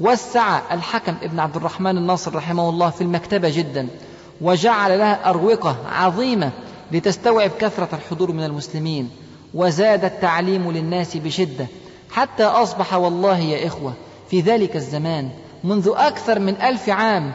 [0.00, 3.88] وسع الحكم ابن عبد الرحمن الناصر رحمه الله في المكتبة جدا
[4.40, 6.50] وجعل لها أروقة عظيمة
[6.92, 9.10] لتستوعب كثرة الحضور من المسلمين
[9.54, 11.66] وزاد التعليم للناس بشدة
[12.10, 13.92] حتى أصبح والله يا إخوة
[14.30, 15.28] في ذلك الزمان
[15.64, 17.32] منذ أكثر من ألف عام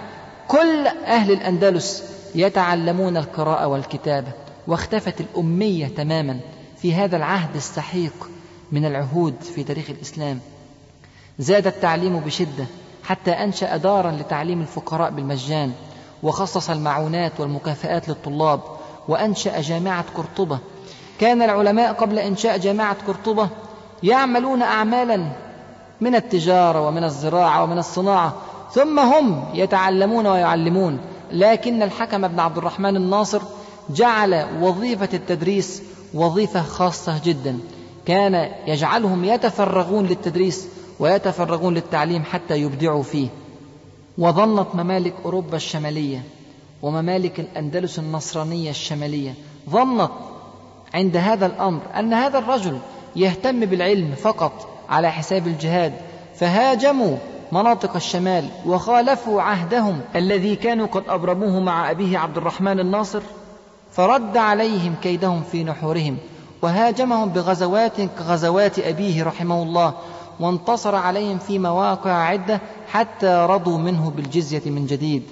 [0.48, 2.04] كل أهل الأندلس
[2.36, 4.32] يتعلمون القراءة والكتابة
[4.68, 6.40] واختفت الأمية تماما.
[6.82, 8.30] في هذا العهد السحيق
[8.72, 10.40] من العهود في تاريخ الإسلام.
[11.40, 12.66] زاد التعليم بشدة
[13.04, 15.72] حتى أنشأ دارا لتعليم الفقراء بالمجان
[16.24, 18.60] وخصص المعونات والمكافآت للطلاب
[19.08, 20.60] وأنشأ جامعة قرطبة.
[21.20, 23.50] كان العلماء قبل إنشاء جامعة قرطبة
[24.04, 25.32] يعملون أعمالا
[26.02, 28.34] من التجارة ومن الزراعة ومن الصناعة
[28.72, 31.00] ثم هم يتعلمون ويعلمون.
[31.32, 33.42] لكن الحكم ابن عبد الرحمن الناصر
[33.90, 35.82] جعل وظيفة التدريس
[36.14, 37.60] وظيفة خاصة جدا.
[38.06, 40.68] كان يجعلهم يتفرغون للتدريس
[41.00, 43.28] ويتفرغون للتعليم حتى يبدعوا فيه.
[44.18, 46.24] وظنت ممالك أوروبا الشمالية
[46.82, 49.34] وممالك الأندلس النصرانية الشمالية.
[49.70, 50.12] ظنت
[50.94, 52.80] عند هذا الأمر أن هذا الرجل
[53.16, 55.94] يهتم بالعلم فقط على حساب الجهاد.
[56.36, 57.18] فهاجموا
[57.52, 63.22] مناطق الشمال وخالفوا عهدهم الذي كانوا قد أبرموه مع أبيه عبد الرحمن الناصر.
[63.98, 66.18] فرد عليهم كيدهم في نحورهم
[66.62, 69.94] وهاجمهم بغزوات كغزوات أبيه رحمه الله
[70.40, 75.24] وانتصر عليهم في مواقع عدة حتى رضوا منه بالجزية من جديد.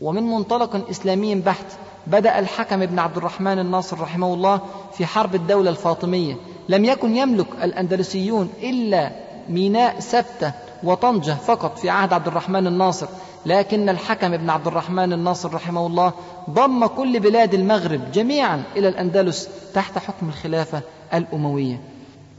[0.00, 1.66] ومن منطلق إسلامي بحت
[2.06, 4.60] بدأ الحكم ابن عبد الرحمن الناصر رحمه الله
[4.92, 6.36] في حرب الدولة الفاطمية.
[6.68, 9.10] لم يكن يملك الأندلسيون إلا
[9.48, 10.52] ميناء سبتة
[10.84, 13.06] وطنجة فقط في عهد عبد الرحمن الناصر.
[13.46, 16.12] لكن الحكم ابن عبد الرحمن الناصر رحمه الله
[16.50, 20.82] ضم كل بلاد المغرب جميعا إلى الأندلس تحت حكم الخلافة
[21.14, 21.80] الأموية.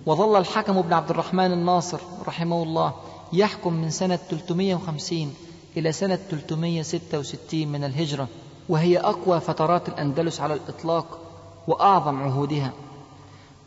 [0.05, 2.93] وظل الحكم ابن عبد الرحمن الناصر رحمه الله
[3.33, 5.33] يحكم من سنة 350
[5.77, 8.27] إلى سنة 366 من الهجرة
[8.69, 11.19] وهي أقوى فترات الأندلس على الإطلاق
[11.67, 12.71] وأعظم عهودها.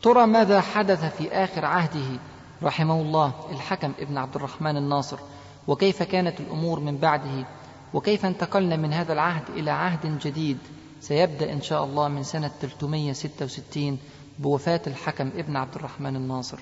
[0.02, 2.20] ترى ماذا حدث في آخر عهده
[2.62, 5.18] رحمه الله الحكم ابن عبد الرحمن الناصر؟
[5.68, 7.46] وكيف كانت الأمور من بعده
[7.94, 10.58] وكيف انتقلنا من هذا العهد إلى عهد جديد
[11.00, 13.98] سيبدأ إن شاء الله من سنة 366
[14.38, 16.58] بوفاة الحكم ابن عبد الرحمن الناصر.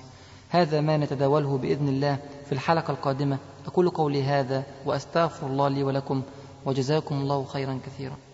[0.49, 3.37] هذا ما نتداوله بإذن الله في الحلقة القادمة.
[3.65, 6.21] أقول قولي هذا وأستغفر الله لي ولكم
[6.65, 8.17] وجزاكم الله خيرا كثيرا.